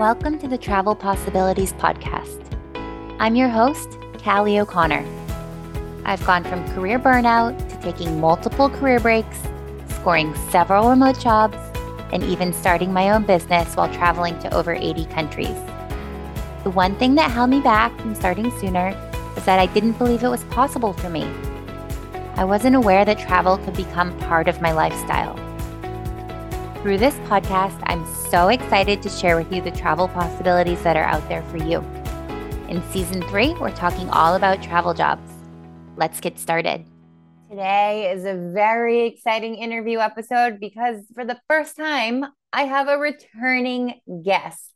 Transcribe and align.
Welcome 0.00 0.38
to 0.38 0.48
the 0.48 0.56
Travel 0.56 0.94
Possibilities 0.94 1.74
Podcast. 1.74 2.40
I'm 3.18 3.36
your 3.36 3.50
host, 3.50 3.98
Callie 4.24 4.58
O'Connor. 4.58 5.04
I've 6.06 6.24
gone 6.24 6.42
from 6.42 6.66
career 6.72 6.98
burnout 6.98 7.58
to 7.68 7.82
taking 7.82 8.18
multiple 8.18 8.70
career 8.70 8.98
breaks, 8.98 9.38
scoring 9.90 10.34
several 10.48 10.88
remote 10.88 11.20
jobs, 11.20 11.58
and 12.14 12.22
even 12.22 12.54
starting 12.54 12.94
my 12.94 13.10
own 13.10 13.26
business 13.26 13.76
while 13.76 13.92
traveling 13.92 14.38
to 14.38 14.54
over 14.54 14.72
80 14.72 15.04
countries. 15.04 15.58
The 16.64 16.70
one 16.70 16.96
thing 16.96 17.14
that 17.16 17.30
held 17.30 17.50
me 17.50 17.60
back 17.60 17.94
from 18.00 18.14
starting 18.14 18.50
sooner 18.58 18.96
was 19.34 19.44
that 19.44 19.58
I 19.58 19.66
didn't 19.66 19.98
believe 19.98 20.22
it 20.22 20.28
was 20.28 20.44
possible 20.44 20.94
for 20.94 21.10
me. 21.10 21.30
I 22.36 22.44
wasn't 22.44 22.74
aware 22.74 23.04
that 23.04 23.18
travel 23.18 23.58
could 23.58 23.76
become 23.76 24.18
part 24.20 24.48
of 24.48 24.62
my 24.62 24.72
lifestyle. 24.72 25.36
Through 26.82 26.96
this 26.96 27.14
podcast, 27.28 27.78
I'm 27.88 28.06
so 28.30 28.48
excited 28.48 29.02
to 29.02 29.10
share 29.10 29.36
with 29.36 29.52
you 29.52 29.60
the 29.60 29.70
travel 29.70 30.08
possibilities 30.08 30.82
that 30.82 30.96
are 30.96 31.04
out 31.04 31.28
there 31.28 31.42
for 31.50 31.58
you. 31.58 31.80
In 32.70 32.82
season 32.90 33.20
three, 33.28 33.52
we're 33.60 33.70
talking 33.70 34.08
all 34.08 34.34
about 34.34 34.62
travel 34.62 34.94
jobs. 34.94 35.30
Let's 35.98 36.20
get 36.20 36.38
started. 36.38 36.86
Today 37.50 38.10
is 38.10 38.24
a 38.24 38.50
very 38.54 39.04
exciting 39.04 39.56
interview 39.56 39.98
episode 39.98 40.58
because 40.58 41.04
for 41.14 41.26
the 41.26 41.38
first 41.50 41.76
time, 41.76 42.24
I 42.50 42.62
have 42.62 42.88
a 42.88 42.96
returning 42.96 44.00
guest. 44.24 44.72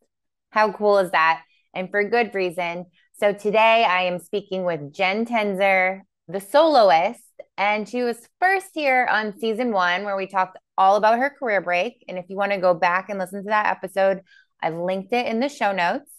How 0.50 0.72
cool 0.72 0.98
is 0.98 1.10
that? 1.12 1.40
And 1.74 1.88
for 1.90 2.04
good 2.04 2.34
reason. 2.34 2.84
So 3.18 3.32
today 3.32 3.82
I 3.88 4.02
am 4.02 4.18
speaking 4.18 4.64
with 4.64 4.92
Jen 4.92 5.24
Tenzer, 5.24 6.02
the 6.28 6.40
soloist, 6.40 7.23
and 7.56 7.88
she 7.88 8.02
was 8.02 8.28
first 8.40 8.68
here 8.74 9.06
on 9.10 9.38
season 9.38 9.72
one 9.72 10.04
where 10.04 10.16
we 10.16 10.26
talked 10.26 10.58
all 10.76 10.96
about 10.96 11.18
her 11.18 11.30
career 11.30 11.60
break. 11.60 12.04
And 12.08 12.18
if 12.18 12.26
you 12.28 12.36
want 12.36 12.52
to 12.52 12.58
go 12.58 12.74
back 12.74 13.08
and 13.08 13.18
listen 13.18 13.42
to 13.44 13.48
that 13.48 13.66
episode, 13.66 14.22
I've 14.60 14.74
linked 14.74 15.12
it 15.12 15.26
in 15.26 15.40
the 15.40 15.48
show 15.48 15.72
notes. 15.72 16.10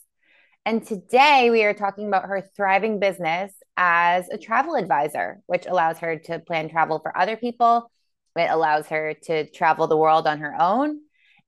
And 0.65 0.85
today 0.85 1.49
we 1.51 1.63
are 1.63 1.73
talking 1.73 2.07
about 2.07 2.25
her 2.25 2.41
thriving 2.55 2.99
business 2.99 3.53
as 3.77 4.27
a 4.29 4.37
travel 4.37 4.75
advisor, 4.75 5.41
which 5.45 5.65
allows 5.67 5.99
her 5.99 6.17
to 6.17 6.39
plan 6.39 6.69
travel 6.69 6.99
for 6.99 7.15
other 7.15 7.37
people. 7.37 7.91
It 8.35 8.49
allows 8.49 8.87
her 8.87 9.13
to 9.25 9.49
travel 9.51 9.87
the 9.87 9.97
world 9.97 10.27
on 10.27 10.39
her 10.39 10.55
own. 10.59 10.99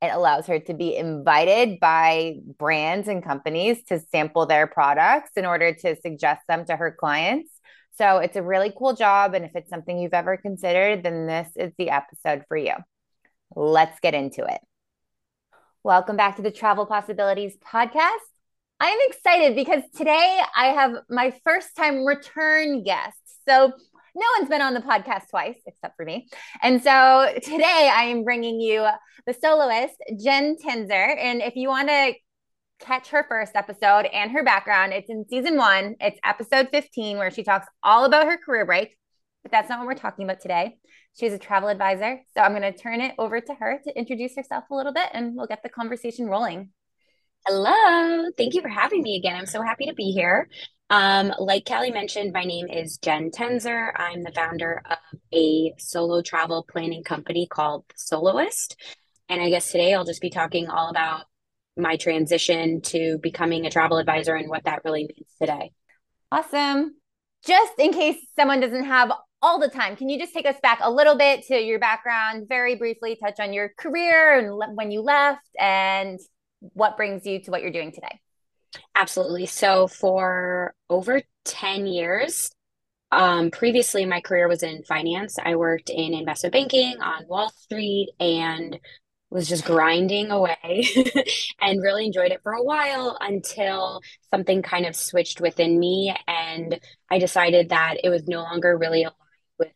It 0.01 0.13
allows 0.13 0.45
her 0.47 0.59
to 0.59 0.73
be 0.75 0.95
invited 0.95 1.79
by 1.79 2.35
brands 2.59 3.07
and 3.07 3.23
companies 3.23 3.83
to 3.85 3.99
sample 4.11 4.45
their 4.45 4.67
products 4.67 5.31
in 5.35 5.45
order 5.45 5.73
to 5.73 5.95
suggest 5.99 6.41
them 6.47 6.66
to 6.66 6.75
her 6.75 6.91
clients. 6.91 7.49
So 7.98 8.20
it's 8.20 8.36
a 8.36 8.44
really 8.44 8.72
cool 8.78 8.94
job. 8.94 9.34
And 9.34 9.44
if 9.44 9.56
it's 9.56 9.70
something 9.70 9.98
you've 9.98 10.14
ever 10.14 10.38
considered, 10.38 11.02
then 11.02 11.26
this 11.26 11.50
is 11.56 11.73
the 11.80 11.90
episode 11.90 12.44
for 12.48 12.56
you. 12.56 12.73
Let's 13.56 14.00
get 14.00 14.14
into 14.14 14.44
it. 14.45 14.59
Welcome 15.84 16.16
back 16.16 16.36
to 16.36 16.44
the 16.44 16.52
Travel 16.52 16.86
Possibilities 16.86 17.58
Podcast. 17.58 18.18
I'm 18.80 19.00
excited 19.08 19.56
because 19.56 19.81
today 19.95 20.40
I 20.56 20.68
have 20.68 20.98
my 21.09 21.34
first 21.44 21.75
time 21.75 22.06
return 22.06 22.84
guest. 22.84 23.18
So, 23.48 23.72
no 24.14 24.25
one's 24.38 24.50
been 24.50 24.62
on 24.62 24.73
the 24.73 24.80
podcast 24.80 25.30
twice 25.30 25.59
except 25.68 25.95
for 25.95 26.03
me. 26.03 26.28
And 26.64 26.81
so 26.81 27.34
today 27.44 27.92
I 27.94 28.06
am 28.06 28.23
bringing 28.23 28.59
you 28.59 28.88
the 29.28 29.34
soloist, 29.34 29.95
Jen 30.20 30.56
Tenzer. 30.58 31.16
And 31.20 31.44
if 31.44 31.56
you 31.56 31.70
want 31.70 31.90
to 31.90 32.14
catch 32.80 33.09
her 33.09 33.25
first 33.28 33.56
episode 33.56 34.06
and 34.06 34.31
her 34.31 34.44
background, 34.44 34.94
it's 34.94 35.09
in 35.09 35.25
season 35.30 35.58
one, 35.58 35.95
it's 36.00 36.20
episode 36.23 36.70
15, 36.72 37.17
where 37.17 37.31
she 37.31 37.44
talks 37.44 37.67
all 37.84 38.06
about 38.06 38.25
her 38.25 38.38
career 38.38 38.66
break. 38.66 38.95
But 39.44 39.52
that's 39.52 39.69
not 39.69 39.80
what 39.80 39.88
we're 39.88 39.95
talking 39.95 40.25
about 40.25 40.42
today. 40.42 40.78
She's 41.17 41.34
a 41.34 41.39
travel 41.39 41.69
advisor. 41.69 42.19
So 42.34 42.42
I'm 42.42 42.52
going 42.52 42.61
to 42.61 42.78
turn 42.78 43.02
it 43.02 43.16
over 43.17 43.39
to 43.39 43.53
her 43.53 43.80
to 43.84 43.97
introduce 43.97 44.36
herself 44.36 44.66
a 44.69 44.75
little 44.75 44.94
bit 44.94 45.09
and 45.14 45.36
we'll 45.36 45.47
get 45.47 45.64
the 45.64 45.69
conversation 45.69 46.28
rolling. 46.28 46.69
Hello. 47.47 48.30
Thank 48.38 48.56
you 48.56 48.61
for 48.61 48.67
having 48.67 49.02
me 49.02 49.16
again. 49.16 49.36
I'm 49.36 49.45
so 49.45 49.62
happy 49.62 49.86
to 49.86 49.94
be 49.94 50.12
here. 50.12 50.50
Um, 50.89 51.34
like 51.39 51.66
Callie 51.66 51.91
mentioned, 51.91 52.34
my 52.34 52.44
name 52.44 52.68
is 52.68 52.97
Jen 52.97 53.31
Tenzer. 53.31 53.91
I'm 53.96 54.24
the 54.24 54.31
founder 54.31 54.81
of 54.90 54.97
a 55.34 55.74
solo 55.78 56.22
travel 56.22 56.66
planning 56.69 57.03
company 57.03 57.47
called 57.47 57.85
Soloist. 57.96 58.75
And 59.30 59.41
I 59.41 59.50
guess 59.50 59.72
today 59.72 59.94
I'll 59.94 60.06
just 60.06 60.22
be 60.22 60.30
talking 60.30 60.68
all 60.69 60.90
about 60.90 61.25
my 61.77 61.97
transition 61.97 62.81
to 62.81 63.17
becoming 63.21 63.65
a 63.65 63.69
travel 63.69 63.97
advisor 63.97 64.35
and 64.35 64.49
what 64.49 64.63
that 64.65 64.81
really 64.83 65.03
means 65.03 65.29
today. 65.39 65.71
Awesome. 66.31 66.95
Just 67.45 67.73
in 67.79 67.93
case 67.93 68.17
someone 68.35 68.59
doesn't 68.59 68.85
have 68.85 69.11
all 69.41 69.59
the 69.59 69.69
time. 69.69 69.95
Can 69.95 70.09
you 70.09 70.19
just 70.19 70.33
take 70.33 70.45
us 70.45 70.55
back 70.61 70.79
a 70.81 70.91
little 70.91 71.15
bit 71.15 71.45
to 71.47 71.55
your 71.55 71.79
background, 71.79 72.47
very 72.49 72.75
briefly 72.75 73.17
touch 73.21 73.39
on 73.39 73.53
your 73.53 73.69
career 73.77 74.38
and 74.39 74.55
le- 74.55 74.73
when 74.73 74.91
you 74.91 75.01
left 75.01 75.47
and 75.59 76.19
what 76.59 76.97
brings 76.97 77.25
you 77.25 77.41
to 77.43 77.51
what 77.51 77.61
you're 77.61 77.71
doing 77.71 77.91
today? 77.91 78.19
Absolutely. 78.95 79.45
So, 79.45 79.88
for 79.88 80.73
over 80.89 81.21
10 81.45 81.88
years, 81.88 82.51
um, 83.11 83.51
previously 83.51 84.05
my 84.05 84.21
career 84.21 84.47
was 84.47 84.63
in 84.63 84.83
finance. 84.83 85.38
I 85.44 85.55
worked 85.55 85.89
in 85.89 86.13
investment 86.13 86.53
banking 86.53 86.99
on 87.01 87.27
Wall 87.27 87.49
Street 87.55 88.09
and 88.19 88.79
was 89.29 89.47
just 89.47 89.65
grinding 89.65 90.31
away 90.31 90.88
and 91.61 91.81
really 91.81 92.05
enjoyed 92.05 92.31
it 92.31 92.41
for 92.43 92.53
a 92.53 92.63
while 92.63 93.17
until 93.19 94.01
something 94.31 94.61
kind 94.61 94.85
of 94.85 94.95
switched 94.95 95.41
within 95.41 95.77
me 95.77 96.15
and 96.27 96.79
I 97.11 97.19
decided 97.19 97.69
that 97.69 97.95
it 98.03 98.09
was 98.09 98.27
no 98.27 98.41
longer 98.43 98.77
really 98.77 99.03
aligned 99.03 99.15
with 99.59 99.71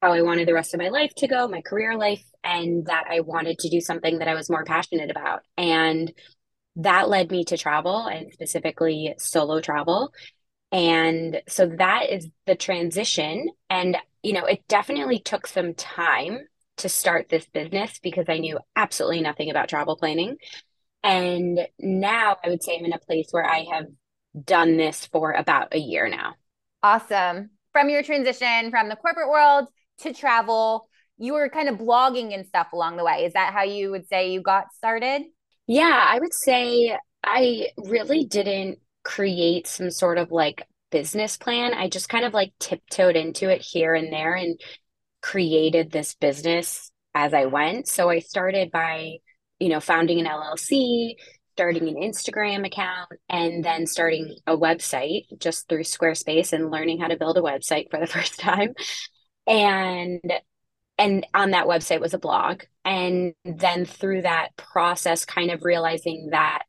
how 0.00 0.12
I 0.12 0.22
wanted 0.22 0.48
the 0.48 0.54
rest 0.54 0.74
of 0.74 0.80
my 0.80 0.88
life 0.88 1.14
to 1.16 1.28
go, 1.28 1.48
my 1.48 1.60
career 1.60 1.96
life, 1.96 2.24
and 2.42 2.86
that 2.86 3.04
I 3.10 3.20
wanted 3.20 3.58
to 3.60 3.68
do 3.68 3.80
something 3.80 4.18
that 4.18 4.28
I 4.28 4.34
was 4.34 4.50
more 4.50 4.64
passionate 4.64 5.10
about. 5.10 5.42
And 5.56 6.12
that 6.76 7.08
led 7.08 7.30
me 7.30 7.44
to 7.44 7.56
travel 7.56 8.06
and 8.06 8.32
specifically 8.32 9.14
solo 9.18 9.60
travel. 9.60 10.12
And 10.72 11.40
so 11.48 11.66
that 11.78 12.10
is 12.10 12.28
the 12.46 12.56
transition. 12.56 13.48
And, 13.70 13.96
you 14.22 14.32
know, 14.32 14.44
it 14.44 14.66
definitely 14.66 15.20
took 15.20 15.46
some 15.46 15.74
time 15.74 16.40
to 16.78 16.88
start 16.88 17.28
this 17.28 17.46
business 17.46 17.98
because 18.02 18.26
I 18.28 18.38
knew 18.38 18.58
absolutely 18.74 19.20
nothing 19.20 19.50
about 19.50 19.68
travel 19.68 19.96
planning. 19.96 20.36
And 21.02 21.60
now 21.78 22.36
I 22.42 22.48
would 22.48 22.62
say 22.62 22.76
I'm 22.78 22.84
in 22.84 22.92
a 22.92 22.98
place 22.98 23.28
where 23.30 23.44
I 23.44 23.66
have 23.72 23.86
done 24.42 24.76
this 24.76 25.06
for 25.06 25.32
about 25.32 25.74
a 25.74 25.78
year 25.78 26.08
now. 26.08 26.34
Awesome. 26.82 27.50
From 27.72 27.88
your 27.88 28.02
transition 28.02 28.70
from 28.70 28.88
the 28.88 28.96
corporate 28.96 29.28
world 29.28 29.68
to 29.98 30.12
travel 30.12 30.88
you 31.18 31.34
were 31.34 31.48
kind 31.48 31.68
of 31.68 31.78
blogging 31.78 32.34
and 32.34 32.46
stuff 32.46 32.72
along 32.72 32.96
the 32.96 33.04
way 33.04 33.24
is 33.24 33.32
that 33.34 33.52
how 33.52 33.62
you 33.62 33.90
would 33.90 34.08
say 34.08 34.32
you 34.32 34.42
got 34.42 34.72
started 34.74 35.22
yeah 35.66 36.04
i 36.08 36.18
would 36.18 36.34
say 36.34 36.96
i 37.22 37.68
really 37.76 38.24
didn't 38.24 38.78
create 39.02 39.66
some 39.66 39.90
sort 39.90 40.18
of 40.18 40.30
like 40.30 40.66
business 40.90 41.36
plan 41.36 41.74
i 41.74 41.88
just 41.88 42.08
kind 42.08 42.24
of 42.24 42.32
like 42.32 42.52
tiptoed 42.58 43.16
into 43.16 43.48
it 43.48 43.60
here 43.60 43.94
and 43.94 44.12
there 44.12 44.34
and 44.34 44.60
created 45.24 45.90
this 45.90 46.14
business 46.14 46.92
as 47.14 47.32
i 47.32 47.46
went. 47.46 47.88
So 47.88 48.10
i 48.10 48.18
started 48.18 48.70
by 48.70 49.16
you 49.58 49.70
know 49.70 49.80
founding 49.80 50.20
an 50.20 50.26
llc 50.26 51.14
starting 51.54 51.88
an 51.88 51.94
instagram 51.94 52.66
account 52.66 53.08
and 53.30 53.64
then 53.64 53.86
starting 53.86 54.36
a 54.48 54.56
website 54.56 55.22
just 55.38 55.68
through 55.68 55.84
squarespace 55.84 56.52
and 56.52 56.70
learning 56.70 56.98
how 57.00 57.06
to 57.06 57.16
build 57.16 57.38
a 57.38 57.40
website 57.40 57.88
for 57.90 58.00
the 58.00 58.06
first 58.16 58.38
time. 58.38 58.74
And 59.46 60.20
and 60.98 61.26
on 61.32 61.52
that 61.52 61.66
website 61.66 62.00
was 62.00 62.14
a 62.14 62.18
blog. 62.18 62.62
And 62.84 63.34
then 63.44 63.84
through 63.84 64.22
that 64.22 64.56
process 64.56 65.24
kind 65.24 65.50
of 65.50 65.64
realizing 65.64 66.28
that 66.32 66.63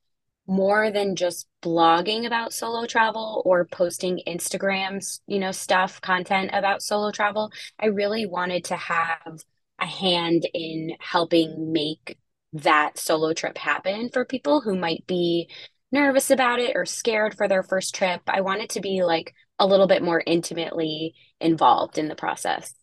more 0.47 0.91
than 0.91 1.15
just 1.15 1.47
blogging 1.63 2.25
about 2.25 2.53
solo 2.53 2.85
travel 2.85 3.41
or 3.45 3.65
posting 3.65 4.21
instagrams 4.27 5.19
you 5.27 5.39
know 5.39 5.51
stuff 5.51 5.99
content 6.01 6.51
about 6.53 6.83
solo 6.83 7.11
travel 7.11 7.51
i 7.79 7.87
really 7.87 8.25
wanted 8.25 8.63
to 8.63 8.75
have 8.75 9.39
a 9.79 9.85
hand 9.85 10.47
in 10.53 10.91
helping 10.99 11.71
make 11.73 12.17
that 12.53 12.97
solo 12.97 13.33
trip 13.33 13.57
happen 13.57 14.09
for 14.13 14.23
people 14.23 14.61
who 14.61 14.75
might 14.75 15.05
be 15.07 15.49
nervous 15.91 16.29
about 16.29 16.59
it 16.59 16.75
or 16.75 16.85
scared 16.85 17.35
for 17.35 17.47
their 17.47 17.63
first 17.63 17.95
trip 17.95 18.21
i 18.27 18.41
wanted 18.41 18.69
to 18.69 18.81
be 18.81 19.03
like 19.03 19.33
a 19.59 19.65
little 19.65 19.87
bit 19.87 20.03
more 20.03 20.21
intimately 20.25 21.13
involved 21.39 21.97
in 21.97 22.07
the 22.07 22.15
process. 22.15 22.73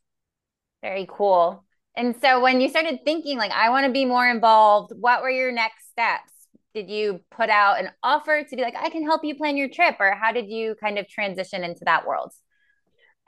Very 0.82 1.06
cool. 1.08 1.64
And 1.96 2.16
so 2.20 2.40
when 2.40 2.60
you 2.60 2.68
started 2.68 3.00
thinking 3.04 3.38
like 3.38 3.52
I 3.52 3.70
want 3.70 3.86
to 3.86 3.92
be 3.92 4.04
more 4.04 4.26
involved, 4.28 4.92
what 4.98 5.22
were 5.22 5.30
your 5.30 5.52
next 5.52 5.90
steps? 5.90 6.31
Did 6.74 6.90
you 6.90 7.20
put 7.30 7.50
out 7.50 7.80
an 7.80 7.90
offer 8.02 8.44
to 8.48 8.56
be 8.56 8.62
like 8.62 8.76
I 8.76 8.88
can 8.88 9.04
help 9.04 9.24
you 9.24 9.34
plan 9.34 9.56
your 9.56 9.68
trip 9.68 9.96
or 10.00 10.14
how 10.14 10.32
did 10.32 10.48
you 10.48 10.74
kind 10.80 10.98
of 10.98 11.08
transition 11.08 11.64
into 11.64 11.84
that 11.84 12.06
world? 12.06 12.32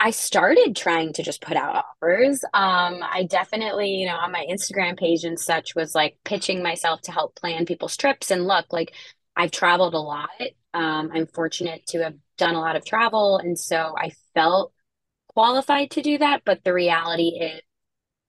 I 0.01 0.11
started 0.11 0.75
trying 0.75 1.13
to 1.15 1.23
just 1.23 1.41
put 1.41 1.57
out 1.57 1.85
offers. 1.85 2.43
Um, 2.53 3.01
I 3.03 3.27
definitely, 3.29 3.91
you 3.91 4.07
know, 4.07 4.17
on 4.17 4.33
my 4.33 4.45
Instagram 4.51 4.99
page 4.99 5.25
and 5.25 5.39
such 5.39 5.75
was 5.75 5.95
like 5.95 6.19
pitching 6.25 6.63
myself 6.63 7.01
to 7.03 7.13
help 7.13 7.37
plan 7.37 7.65
people's 7.65 7.97
trips. 7.97 8.31
And 8.31 8.47
look, 8.47 8.73
like 8.73 8.93
I've 9.37 9.53
traveled 9.53 9.95
a 9.95 9.99
lot. 9.99 10.29
Um, 10.73 11.11
I'm 11.15 11.27
fortunate 11.27 11.87
to 11.89 12.03
have 12.03 12.15
done 12.37 12.55
a 12.55 12.61
lot 12.61 12.77
of 12.77 12.85
travel. 12.85 13.39
And 13.39 13.59
so 13.59 13.95
I 13.97 14.13
felt 14.35 14.73
qualified 15.29 15.93
to 15.93 16.03
do 16.03 16.19
that. 16.19 16.43
But 16.45 16.65
the 16.65 16.73
reality 16.73 17.39
is, 17.41 17.61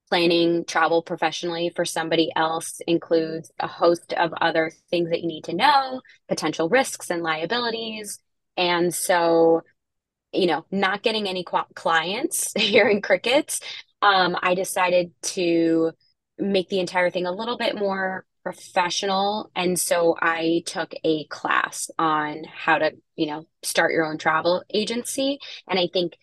planning 0.10 0.66
travel 0.66 1.02
professionally 1.02 1.72
for 1.76 1.86
somebody 1.86 2.32
else 2.36 2.80
includes 2.88 3.52
a 3.60 3.68
host 3.68 4.14
of 4.14 4.34
other 4.40 4.72
things 4.90 5.10
that 5.10 5.22
you 5.22 5.28
need 5.28 5.46
to 5.46 5.56
know, 5.56 6.02
potential 6.28 6.70
risks 6.70 7.10
and 7.10 7.24
liabilities. 7.24 8.20
And 8.56 8.94
so, 8.94 9.64
you 10.32 10.48
know, 10.48 10.66
not 10.72 11.02
getting 11.04 11.28
any 11.28 11.44
clients 11.74 12.54
here 12.58 12.88
in 12.88 13.02
crickets, 13.02 13.60
um, 14.02 14.38
I 14.42 14.54
decided 14.54 15.12
to 15.24 15.92
make 16.38 16.70
the 16.70 16.80
entire 16.80 17.10
thing 17.10 17.26
a 17.26 17.32
little 17.32 17.58
bit 17.58 17.76
more 17.76 18.26
professional. 18.44 19.50
And 19.56 19.80
so 19.80 20.16
I 20.22 20.62
took 20.68 20.94
a 21.04 21.26
class 21.26 21.90
on 21.98 22.44
how 22.44 22.78
to, 22.78 22.92
you 23.16 23.26
know, 23.26 23.48
start 23.64 23.92
your 23.92 24.06
own 24.06 24.20
travel 24.20 24.64
agency. 24.72 25.40
And 25.68 25.80
I 25.80 25.88
think 25.92 26.14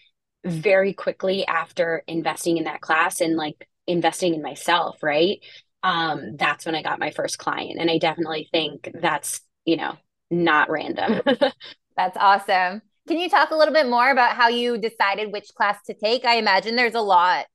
very 0.45 0.93
quickly 0.93 1.45
after 1.47 2.05
investing 2.07 2.59
in 2.59 2.65
that 2.65 2.81
class 2.81 3.21
and 3.21 3.37
like 3.37 3.69
investing 3.87 4.35
in 4.35 4.43
myself, 4.43 5.03
right? 5.03 5.39
Um, 5.83 6.37
that's 6.37 6.65
when 6.65 6.75
I 6.75 6.83
got 6.83 7.01
my 7.01 7.11
first 7.11 7.39
client. 7.39 7.79
And 7.81 7.91
I 7.91 7.99
definitely 7.99 8.49
think 8.53 8.91
that's, 9.01 9.41
you 9.65 9.77
know, 9.77 9.97
not 10.31 10.71
random. 10.71 11.21
that's 11.97 12.17
awesome. 12.17 12.83
Can 13.09 13.19
you 13.19 13.29
talk 13.29 13.51
a 13.51 13.57
little 13.57 13.75
bit 13.75 13.89
more 13.89 14.11
about 14.11 14.37
how 14.37 14.49
you 14.49 14.79
decided 14.79 15.33
which 15.33 15.49
class 15.57 15.79
to 15.87 15.95
take? 15.95 16.25
I 16.25 16.37
imagine 16.37 16.77
there's 16.77 16.95
a 16.95 17.01
lot 17.01 17.47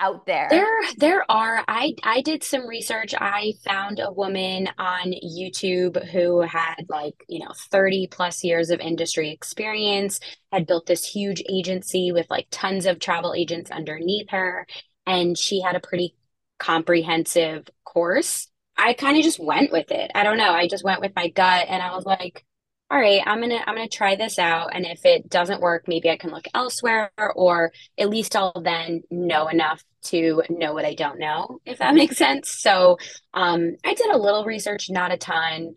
out 0.00 0.26
there? 0.26 0.48
There 0.50 0.66
there 0.96 1.30
are. 1.30 1.62
I 1.68 1.92
I 2.02 2.22
did 2.22 2.42
some 2.42 2.66
research. 2.66 3.14
I 3.16 3.52
found 3.64 4.00
a 4.00 4.10
woman 4.10 4.68
on 4.78 5.12
YouTube 5.22 6.02
who 6.10 6.40
had 6.40 6.86
like, 6.88 7.14
you 7.28 7.38
know, 7.40 7.52
30 7.70 8.08
plus 8.10 8.42
years 8.42 8.70
of 8.70 8.80
industry 8.80 9.30
experience, 9.30 10.18
had 10.50 10.66
built 10.66 10.86
this 10.86 11.04
huge 11.04 11.42
agency 11.48 12.10
with 12.12 12.26
like 12.30 12.46
tons 12.50 12.86
of 12.86 12.98
travel 12.98 13.34
agents 13.34 13.70
underneath 13.70 14.30
her, 14.30 14.66
and 15.10 15.36
she 15.36 15.60
had 15.60 15.74
a 15.74 15.80
pretty 15.80 16.14
comprehensive 16.58 17.68
course. 17.84 18.46
I 18.76 18.92
kind 18.92 19.16
of 19.16 19.24
just 19.24 19.40
went 19.40 19.72
with 19.72 19.90
it. 19.90 20.12
I 20.14 20.22
don't 20.22 20.38
know. 20.38 20.52
I 20.52 20.68
just 20.68 20.84
went 20.84 21.00
with 21.00 21.12
my 21.16 21.28
gut 21.28 21.66
and 21.68 21.82
I 21.82 21.94
was 21.94 22.06
like, 22.06 22.44
all 22.90 22.98
right, 22.98 23.22
I'm 23.24 23.40
gonna 23.40 23.62
I'm 23.66 23.76
gonna 23.76 23.88
try 23.88 24.16
this 24.16 24.36
out, 24.36 24.70
and 24.74 24.84
if 24.84 25.04
it 25.04 25.28
doesn't 25.28 25.60
work, 25.60 25.84
maybe 25.86 26.10
I 26.10 26.16
can 26.16 26.30
look 26.30 26.46
elsewhere, 26.54 27.12
or 27.36 27.70
at 27.96 28.08
least 28.08 28.34
I'll 28.34 28.60
then 28.64 29.02
know 29.12 29.46
enough 29.46 29.84
to 30.06 30.42
know 30.50 30.74
what 30.74 30.84
I 30.84 30.94
don't 30.94 31.20
know, 31.20 31.60
if 31.64 31.78
that 31.78 31.94
makes 32.00 32.16
sense. 32.16 32.50
So, 32.50 32.98
um, 33.32 33.76
I 33.84 33.94
did 33.94 34.10
a 34.10 34.18
little 34.18 34.44
research, 34.44 34.90
not 34.90 35.12
a 35.12 35.16
ton. 35.16 35.74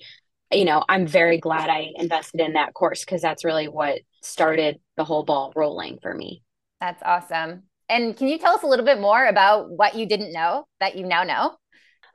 You 0.52 0.66
know, 0.66 0.84
I'm 0.90 1.06
very 1.06 1.38
glad 1.38 1.70
I 1.70 1.90
invested 1.96 2.42
in 2.42 2.54
that 2.54 2.74
course 2.74 3.06
because 3.06 3.22
that's 3.22 3.46
really 3.46 3.68
what 3.68 4.00
started 4.24 4.80
the 4.98 5.04
whole 5.04 5.24
ball 5.24 5.54
rolling 5.56 6.00
for 6.02 6.16
me. 6.16 6.42
That's 6.82 7.04
awesome. 7.04 7.64
And 7.90 8.16
can 8.16 8.28
you 8.28 8.38
tell 8.38 8.56
us 8.56 8.64
a 8.64 8.68
little 8.68 8.86
bit 8.86 9.00
more 9.00 9.26
about 9.26 9.70
what 9.70 9.96
you 9.96 10.06
didn't 10.06 10.34
know 10.34 10.66
that 10.80 10.96
you 10.96 11.06
now 11.06 11.24
know? 11.24 11.56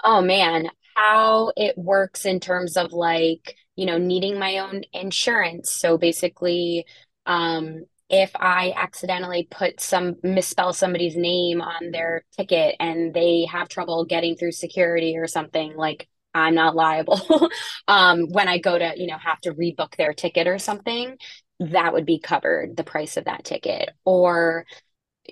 Oh 0.02 0.20
man, 0.20 0.70
how 0.94 1.52
it 1.56 1.76
works 1.76 2.24
in 2.24 2.40
terms 2.40 2.76
of 2.76 2.92
like 2.92 3.56
you 3.78 3.86
know, 3.86 3.96
needing 3.96 4.40
my 4.40 4.58
own 4.58 4.82
insurance. 4.92 5.70
So 5.70 5.98
basically, 5.98 6.84
um, 7.26 7.84
if 8.10 8.32
I 8.34 8.74
accidentally 8.74 9.46
put 9.48 9.80
some 9.80 10.16
misspell 10.24 10.72
somebody's 10.72 11.16
name 11.16 11.60
on 11.60 11.92
their 11.92 12.24
ticket 12.36 12.74
and 12.80 13.14
they 13.14 13.44
have 13.44 13.68
trouble 13.68 14.04
getting 14.04 14.36
through 14.36 14.50
security 14.50 15.16
or 15.16 15.28
something, 15.28 15.76
like 15.76 16.08
I'm 16.34 16.56
not 16.56 16.74
liable. 16.74 17.20
um, 17.88 18.26
when 18.32 18.48
I 18.48 18.58
go 18.58 18.76
to, 18.76 18.94
you 18.96 19.06
know, 19.06 19.16
have 19.16 19.40
to 19.42 19.54
rebook 19.54 19.94
their 19.96 20.12
ticket 20.12 20.48
or 20.48 20.58
something, 20.58 21.16
that 21.60 21.92
would 21.92 22.04
be 22.04 22.18
covered, 22.18 22.76
the 22.76 22.82
price 22.82 23.16
of 23.16 23.26
that 23.26 23.44
ticket. 23.44 23.90
Or 24.04 24.66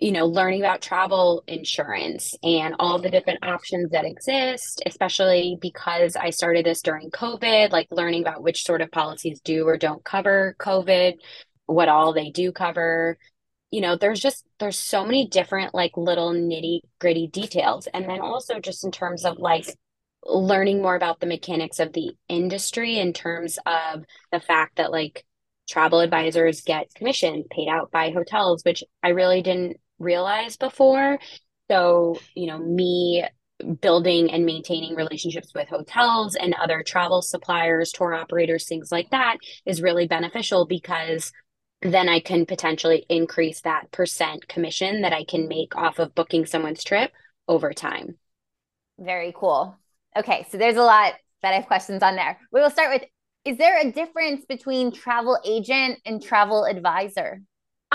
you 0.00 0.12
know, 0.12 0.26
learning 0.26 0.60
about 0.60 0.82
travel 0.82 1.42
insurance 1.46 2.34
and 2.42 2.74
all 2.78 2.98
the 2.98 3.10
different 3.10 3.42
options 3.42 3.90
that 3.90 4.04
exist, 4.04 4.82
especially 4.84 5.56
because 5.60 6.16
I 6.16 6.30
started 6.30 6.66
this 6.66 6.82
during 6.82 7.10
COVID, 7.10 7.72
like 7.72 7.88
learning 7.90 8.20
about 8.20 8.42
which 8.42 8.64
sort 8.64 8.82
of 8.82 8.90
policies 8.90 9.40
do 9.40 9.66
or 9.66 9.78
don't 9.78 10.04
cover 10.04 10.54
COVID, 10.60 11.14
what 11.64 11.88
all 11.88 12.12
they 12.12 12.30
do 12.30 12.52
cover. 12.52 13.16
You 13.70 13.80
know, 13.80 13.96
there's 13.96 14.20
just 14.20 14.44
there's 14.60 14.78
so 14.78 15.04
many 15.04 15.28
different 15.28 15.74
like 15.74 15.96
little 15.96 16.30
nitty 16.32 16.80
gritty 17.00 17.28
details. 17.28 17.88
And 17.92 18.06
then 18.06 18.20
also 18.20 18.60
just 18.60 18.84
in 18.84 18.90
terms 18.90 19.24
of 19.24 19.38
like 19.38 19.66
learning 20.26 20.82
more 20.82 20.96
about 20.96 21.20
the 21.20 21.26
mechanics 21.26 21.78
of 21.78 21.94
the 21.94 22.12
industry 22.28 22.98
in 22.98 23.14
terms 23.14 23.58
of 23.64 24.04
the 24.30 24.40
fact 24.40 24.76
that 24.76 24.92
like 24.92 25.24
travel 25.68 26.00
advisors 26.00 26.60
get 26.60 26.92
commission 26.94 27.44
paid 27.50 27.68
out 27.68 27.90
by 27.90 28.10
hotels, 28.10 28.62
which 28.62 28.84
I 29.02 29.08
really 29.08 29.40
didn't 29.40 29.78
realized 29.98 30.58
before. 30.58 31.18
So, 31.70 32.18
you 32.34 32.46
know, 32.46 32.58
me 32.58 33.24
building 33.80 34.30
and 34.30 34.44
maintaining 34.44 34.94
relationships 34.94 35.52
with 35.54 35.68
hotels 35.68 36.34
and 36.34 36.54
other 36.54 36.82
travel 36.82 37.22
suppliers, 37.22 37.90
tour 37.90 38.14
operators, 38.14 38.68
things 38.68 38.92
like 38.92 39.10
that 39.10 39.38
is 39.64 39.82
really 39.82 40.06
beneficial 40.06 40.66
because 40.66 41.32
then 41.82 42.08
I 42.08 42.20
can 42.20 42.46
potentially 42.46 43.04
increase 43.08 43.62
that 43.62 43.90
percent 43.92 44.48
commission 44.48 45.02
that 45.02 45.12
I 45.12 45.24
can 45.24 45.48
make 45.48 45.76
off 45.76 45.98
of 45.98 46.14
booking 46.14 46.46
someone's 46.46 46.84
trip 46.84 47.12
over 47.48 47.72
time. 47.72 48.16
Very 48.98 49.34
cool. 49.36 49.76
Okay, 50.16 50.46
so 50.50 50.58
there's 50.58 50.76
a 50.76 50.82
lot 50.82 51.14
that 51.42 51.52
I 51.52 51.56
have 51.56 51.66
questions 51.66 52.02
on 52.02 52.16
there. 52.16 52.38
We 52.52 52.60
will 52.60 52.70
start 52.70 52.90
with 52.90 53.08
Is 53.44 53.58
there 53.58 53.80
a 53.80 53.92
difference 53.92 54.44
between 54.46 54.92
travel 54.92 55.38
agent 55.44 56.00
and 56.04 56.22
travel 56.22 56.64
advisor? 56.64 57.42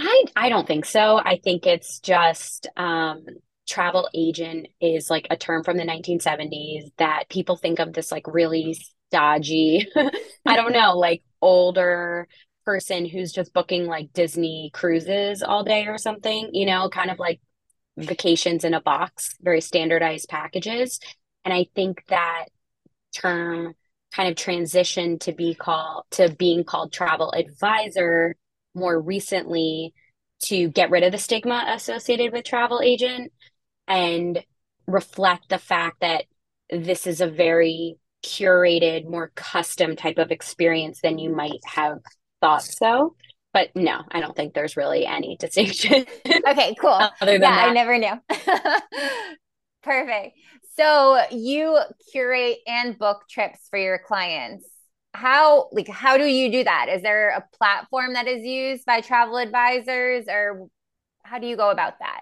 I 0.02 0.24
I 0.36 0.50
don't 0.50 0.68
think 0.68 0.86
so. 0.86 1.18
I 1.24 1.38
think 1.44 1.68
it's 1.68 2.00
just 2.00 2.68
um, 2.76 3.26
travel 3.68 4.10
agent 4.14 4.68
is 4.80 5.10
like 5.10 5.28
a 5.30 5.38
term 5.38 5.64
from 5.64 5.78
the 5.78 5.84
1970s 5.84 6.92
that 6.98 7.30
people 7.30 7.56
think 7.56 7.80
of 7.80 7.94
this 7.94 8.12
like 8.12 8.26
really 8.28 8.76
stodgy, 9.10 9.88
I 10.46 10.56
don't 10.56 10.74
know, 10.74 10.98
like 10.98 11.24
older 11.42 12.28
person 12.66 13.06
who's 13.06 13.32
just 13.32 13.54
booking 13.54 13.86
like 13.86 14.14
Disney 14.14 14.72
cruises 14.74 15.44
all 15.44 15.64
day 15.64 15.86
or 15.88 15.98
something, 15.98 16.50
you 16.54 16.66
know, 16.66 16.90
kind 16.90 17.12
of 17.12 17.20
like 17.20 17.40
vacations 17.98 18.64
in 18.64 18.74
a 18.74 18.82
box, 18.82 19.36
very 19.42 19.62
standardized 19.62 20.30
packages. 20.30 21.00
And 21.46 21.54
I 21.54 21.68
think 21.76 22.04
that 22.08 22.46
term 23.16 23.76
kind 24.14 24.30
of 24.30 24.36
transitioned 24.36 25.22
to 25.22 25.34
be 25.34 25.54
called 25.54 26.06
to 26.12 26.30
being 26.30 26.64
called 26.64 26.92
travel 26.92 27.32
advisor 27.34 28.36
more 28.74 29.00
recently 29.00 29.94
to 30.44 30.70
get 30.70 30.90
rid 30.90 31.04
of 31.04 31.12
the 31.12 31.18
stigma 31.18 31.66
associated 31.70 32.32
with 32.32 32.46
travel 32.46 32.82
agent 32.84 33.32
and 33.88 34.44
reflect 34.88 35.50
the 35.50 35.58
fact 35.58 36.02
that 36.02 36.26
this 36.70 37.06
is 37.06 37.22
a 37.22 37.28
very 37.28 37.98
curated, 38.24 39.10
more 39.10 39.32
custom 39.36 39.96
type 39.96 40.18
of 40.18 40.32
experience 40.32 41.00
than 41.02 41.20
you 41.20 41.36
might 41.36 41.60
have 41.66 42.00
thought 42.40 42.64
so. 42.64 43.16
But 43.54 43.70
no, 43.76 44.02
I 44.12 44.22
don't 44.22 44.36
think 44.36 44.54
there's 44.54 44.78
really 44.78 45.06
any 45.06 45.36
distinction. 45.40 46.06
okay, 46.48 46.76
cool. 46.80 46.90
Other 47.22 47.34
than 47.34 47.42
yeah, 47.42 47.56
that. 47.56 47.70
I 47.70 47.74
never 47.74 47.98
knew. 47.98 48.14
Perfect. 49.84 50.38
So 50.78 51.22
you 51.32 51.78
curate 52.12 52.60
and 52.66 52.98
book 52.98 53.24
trips 53.30 53.60
for 53.70 53.78
your 53.78 54.00
clients 54.00 54.66
how 55.14 55.70
like 55.72 55.88
how 55.88 56.18
do 56.18 56.26
you 56.26 56.52
do 56.52 56.64
that? 56.64 56.88
Is 56.90 57.02
there 57.02 57.30
a 57.30 57.44
platform 57.58 58.14
that 58.14 58.28
is 58.28 58.44
used 58.44 58.86
by 58.86 59.02
travel 59.02 59.38
advisors 59.38 60.26
or 60.30 60.68
how 61.24 61.40
do 61.40 61.48
you 61.48 61.58
go 61.58 61.70
about 61.70 62.00
that? 62.00 62.22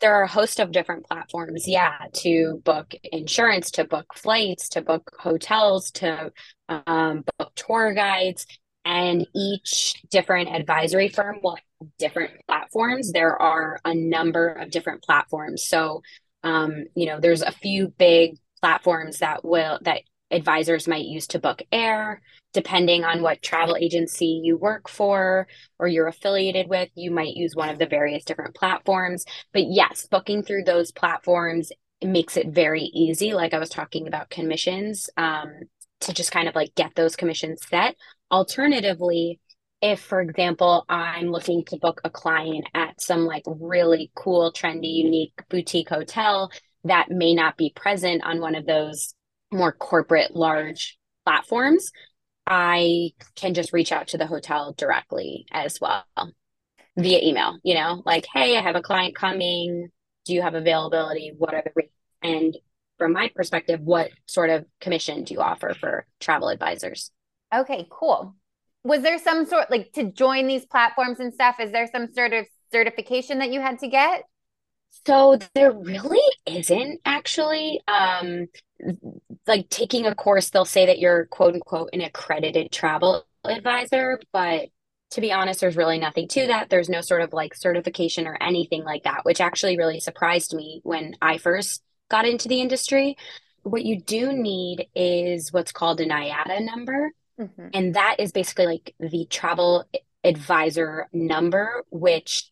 There 0.00 0.14
are 0.14 0.22
a 0.22 0.28
host 0.28 0.60
of 0.60 0.70
different 0.70 1.06
platforms 1.06 1.66
yeah 1.66 1.96
to 2.14 2.60
book 2.64 2.94
insurance 3.02 3.70
to 3.72 3.84
book 3.84 4.14
flights 4.14 4.68
to 4.70 4.82
book 4.82 5.10
hotels 5.18 5.90
to 5.92 6.32
um, 6.68 7.24
book 7.38 7.52
tour 7.56 7.92
guides 7.94 8.46
and 8.84 9.26
each 9.34 10.00
different 10.10 10.48
advisory 10.48 11.08
firm 11.08 11.40
will 11.42 11.56
have 11.56 11.88
different 11.98 12.32
platforms. 12.46 13.12
There 13.12 13.40
are 13.40 13.78
a 13.84 13.94
number 13.94 14.48
of 14.48 14.70
different 14.70 15.02
platforms. 15.02 15.64
So 15.64 16.02
um, 16.44 16.84
you 16.94 17.06
know 17.06 17.18
there's 17.18 17.42
a 17.42 17.50
few 17.50 17.88
big 17.88 18.36
platforms 18.60 19.18
that 19.18 19.44
will 19.44 19.78
that 19.82 20.02
advisors 20.30 20.88
might 20.88 21.04
use 21.04 21.26
to 21.28 21.38
book 21.38 21.62
air. 21.72 22.22
Depending 22.52 23.04
on 23.04 23.22
what 23.22 23.42
travel 23.42 23.76
agency 23.76 24.40
you 24.42 24.56
work 24.56 24.88
for 24.88 25.46
or 25.78 25.86
you're 25.86 26.06
affiliated 26.06 26.68
with, 26.68 26.88
you 26.94 27.10
might 27.10 27.34
use 27.34 27.54
one 27.54 27.68
of 27.68 27.78
the 27.78 27.86
various 27.86 28.24
different 28.24 28.54
platforms. 28.54 29.24
But 29.52 29.64
yes, 29.68 30.06
booking 30.10 30.42
through 30.42 30.64
those 30.64 30.90
platforms 30.90 31.70
makes 32.02 32.36
it 32.36 32.48
very 32.48 32.84
easy. 32.84 33.34
Like 33.34 33.52
I 33.52 33.58
was 33.58 33.68
talking 33.68 34.06
about 34.08 34.30
commissions, 34.30 35.10
um, 35.16 35.48
to 36.00 36.12
just 36.12 36.32
kind 36.32 36.48
of 36.48 36.54
like 36.54 36.74
get 36.74 36.94
those 36.94 37.16
commissions 37.16 37.60
set. 37.68 37.96
Alternatively, 38.30 39.40
if 39.80 40.00
for 40.00 40.20
example 40.20 40.84
i'm 40.88 41.28
looking 41.28 41.64
to 41.64 41.76
book 41.76 42.00
a 42.04 42.10
client 42.10 42.66
at 42.74 43.00
some 43.00 43.26
like 43.26 43.44
really 43.46 44.10
cool 44.14 44.52
trendy 44.52 44.92
unique 44.94 45.32
boutique 45.48 45.88
hotel 45.88 46.50
that 46.84 47.10
may 47.10 47.34
not 47.34 47.56
be 47.56 47.72
present 47.76 48.22
on 48.24 48.40
one 48.40 48.54
of 48.54 48.66
those 48.66 49.14
more 49.50 49.72
corporate 49.72 50.34
large 50.34 50.98
platforms, 51.24 51.90
I 52.46 53.10
can 53.36 53.54
just 53.54 53.72
reach 53.72 53.92
out 53.92 54.08
to 54.08 54.18
the 54.18 54.26
hotel 54.26 54.74
directly 54.76 55.46
as 55.52 55.80
well 55.80 56.04
via 56.96 57.20
email, 57.22 57.58
you 57.62 57.74
know, 57.74 58.02
like, 58.04 58.26
hey, 58.32 58.56
I 58.56 58.60
have 58.60 58.76
a 58.76 58.82
client 58.82 59.14
coming. 59.14 59.88
do 60.24 60.34
you 60.34 60.42
have 60.42 60.54
availability? 60.54 61.32
What 61.36 61.54
are 61.54 61.62
the 61.62 61.70
rates? 61.74 61.92
And 62.22 62.56
from 62.98 63.12
my 63.12 63.30
perspective, 63.34 63.80
what 63.80 64.10
sort 64.26 64.50
of 64.50 64.66
commission 64.80 65.24
do 65.24 65.34
you 65.34 65.40
offer 65.40 65.74
for 65.78 66.06
travel 66.20 66.48
advisors? 66.48 67.10
Okay, 67.54 67.86
cool. 67.90 68.34
Was 68.84 69.02
there 69.02 69.18
some 69.18 69.46
sort 69.46 69.70
like 69.70 69.92
to 69.92 70.10
join 70.10 70.46
these 70.46 70.66
platforms 70.66 71.20
and 71.20 71.32
stuff? 71.32 71.60
Is 71.60 71.70
there 71.70 71.88
some 71.90 72.12
sort 72.12 72.32
of 72.32 72.46
certification 72.72 73.38
that 73.38 73.52
you 73.52 73.60
had 73.60 73.78
to 73.78 73.88
get? 73.88 74.24
So 75.06 75.38
there 75.54 75.72
really 75.72 76.20
isn't 76.46 77.00
actually. 77.04 77.80
Um, 77.88 78.46
like 79.46 79.68
taking 79.70 80.06
a 80.06 80.14
course, 80.14 80.50
they'll 80.50 80.64
say 80.64 80.86
that 80.86 80.98
you're 80.98 81.26
quote 81.26 81.54
unquote 81.54 81.90
an 81.92 82.00
accredited 82.00 82.70
travel 82.70 83.26
advisor, 83.44 84.20
but 84.32 84.68
to 85.10 85.20
be 85.20 85.32
honest, 85.32 85.60
there's 85.60 85.76
really 85.76 85.98
nothing 85.98 86.28
to 86.28 86.46
that. 86.48 86.68
There's 86.68 86.88
no 86.88 87.00
sort 87.00 87.22
of 87.22 87.32
like 87.32 87.54
certification 87.54 88.26
or 88.26 88.36
anything 88.40 88.84
like 88.84 89.04
that, 89.04 89.24
which 89.24 89.40
actually 89.40 89.78
really 89.78 90.00
surprised 90.00 90.54
me 90.54 90.80
when 90.84 91.16
I 91.22 91.38
first 91.38 91.82
got 92.10 92.26
into 92.26 92.48
the 92.48 92.60
industry. 92.60 93.16
What 93.62 93.84
you 93.84 94.00
do 94.00 94.32
need 94.32 94.86
is 94.94 95.52
what's 95.52 95.72
called 95.72 96.00
an 96.00 96.10
IATA 96.10 96.64
number. 96.64 97.10
Mm-hmm. 97.40 97.68
And 97.72 97.94
that 97.94 98.16
is 98.18 98.32
basically 98.32 98.66
like 98.66 98.94
the 99.00 99.26
travel 99.30 99.84
advisor 100.24 101.08
number, 101.12 101.84
which 101.90 102.50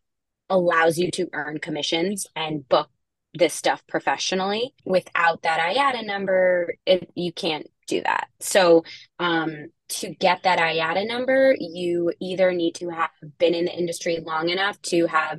allows 0.49 0.99
you 0.99 1.11
to 1.12 1.29
earn 1.33 1.59
commissions 1.59 2.26
and 2.37 2.69
book 2.69 2.88
this 3.35 3.55
stuff 3.55 3.83
professionally. 3.87 4.75
Without 4.85 5.43
that 5.43 5.61
IATA 5.61 6.07
number, 6.07 6.75
it, 6.87 7.11
you 7.15 7.33
can't 7.33 7.69
do 7.87 8.03
that. 8.03 8.29
So, 8.41 8.85
um, 9.19 9.69
to 9.88 10.12
get 10.15 10.43
that 10.43 10.59
IATA 10.59 11.07
number, 11.07 11.55
you 11.61 12.12
either 12.21 12.53
need 12.53 12.75
to 12.76 12.88
have 12.88 13.11
been 13.38 13.55
in 13.55 13.67
the 13.67 13.76
industry 13.76 14.19
long 14.21 14.49
enough 14.49 14.81
to 14.83 15.07
have 15.07 15.38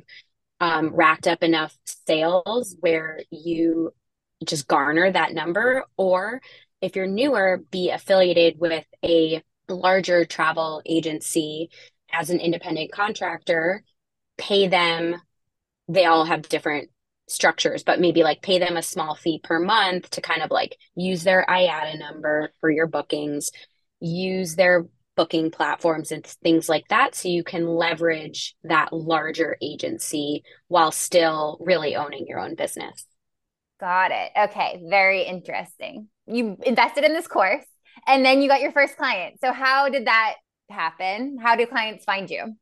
um, 0.60 0.94
racked 0.94 1.26
up 1.26 1.42
enough 1.42 1.76
sales 2.06 2.74
where 2.80 3.20
you 3.30 3.92
just 4.44 4.66
garner 4.66 5.10
that 5.10 5.34
number, 5.34 5.84
or 5.96 6.40
if 6.80 6.96
you're 6.96 7.06
newer, 7.06 7.62
be 7.70 7.90
affiliated 7.90 8.58
with 8.58 8.84
a 9.04 9.42
larger 9.68 10.24
travel 10.24 10.80
agency 10.86 11.70
as 12.10 12.30
an 12.30 12.40
independent 12.40 12.90
contractor, 12.90 13.82
pay 14.38 14.68
them. 14.68 15.16
They 15.88 16.04
all 16.04 16.24
have 16.24 16.48
different 16.48 16.90
structures, 17.28 17.82
but 17.82 18.00
maybe 18.00 18.22
like 18.22 18.42
pay 18.42 18.58
them 18.58 18.76
a 18.76 18.82
small 18.82 19.14
fee 19.14 19.40
per 19.42 19.58
month 19.58 20.10
to 20.10 20.20
kind 20.20 20.42
of 20.42 20.50
like 20.50 20.76
use 20.94 21.24
their 21.24 21.44
IATA 21.48 21.98
number 21.98 22.52
for 22.60 22.70
your 22.70 22.86
bookings, 22.86 23.50
use 24.00 24.56
their 24.56 24.86
booking 25.16 25.50
platforms 25.50 26.12
and 26.12 26.24
things 26.24 26.68
like 26.68 26.86
that 26.88 27.14
so 27.14 27.28
you 27.28 27.42
can 27.42 27.66
leverage 27.66 28.54
that 28.62 28.92
larger 28.92 29.56
agency 29.60 30.44
while 30.68 30.92
still 30.92 31.58
really 31.60 31.96
owning 31.96 32.24
your 32.28 32.38
own 32.38 32.54
business. 32.54 33.04
Got 33.80 34.12
it. 34.12 34.30
Okay, 34.36 34.80
very 34.88 35.22
interesting. 35.22 36.08
You 36.26 36.56
invested 36.64 37.04
in 37.04 37.12
this 37.12 37.26
course 37.26 37.64
and 38.06 38.24
then 38.24 38.42
you 38.42 38.48
got 38.48 38.60
your 38.60 38.72
first 38.72 38.96
client. 38.96 39.40
So 39.40 39.52
how 39.52 39.88
did 39.88 40.06
that 40.06 40.36
happen? 40.70 41.38
How 41.40 41.56
do 41.56 41.66
clients 41.66 42.04
find 42.04 42.30
you? 42.30 42.54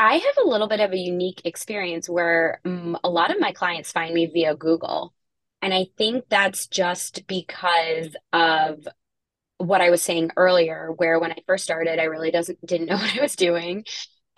I 0.00 0.14
have 0.14 0.34
a 0.42 0.48
little 0.48 0.66
bit 0.66 0.80
of 0.80 0.92
a 0.92 0.96
unique 0.96 1.42
experience 1.44 2.08
where 2.08 2.62
um, 2.64 2.96
a 3.04 3.10
lot 3.10 3.30
of 3.30 3.38
my 3.38 3.52
clients 3.52 3.92
find 3.92 4.14
me 4.14 4.24
via 4.32 4.56
Google. 4.56 5.12
And 5.60 5.74
I 5.74 5.88
think 5.98 6.24
that's 6.30 6.66
just 6.68 7.26
because 7.26 8.16
of 8.32 8.88
what 9.58 9.82
I 9.82 9.90
was 9.90 10.02
saying 10.02 10.30
earlier, 10.38 10.90
where 10.96 11.20
when 11.20 11.32
I 11.32 11.36
first 11.46 11.64
started, 11.64 11.98
I 11.98 12.04
really 12.04 12.30
doesn't 12.30 12.64
didn't 12.64 12.86
know 12.86 12.96
what 12.96 13.14
I 13.14 13.20
was 13.20 13.36
doing. 13.36 13.84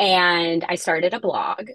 And 0.00 0.64
I 0.68 0.74
started 0.74 1.14
a 1.14 1.20
blog 1.20 1.68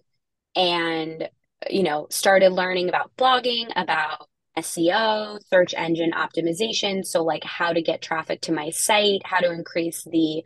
and 0.54 1.30
you 1.72 1.84
know, 1.84 2.08
started 2.10 2.50
learning 2.52 2.90
about 2.90 3.16
blogging, 3.16 3.72
about 3.74 4.28
SEO, 4.58 5.40
search 5.50 5.74
engine 5.78 6.12
optimization. 6.12 7.06
So, 7.06 7.24
like 7.24 7.46
how 7.46 7.72
to 7.72 7.82
get 7.82 8.02
traffic 8.02 8.42
to 8.42 8.52
my 8.52 8.70
site, 8.70 9.22
how 9.24 9.40
to 9.40 9.50
increase 9.50 10.04
the 10.04 10.44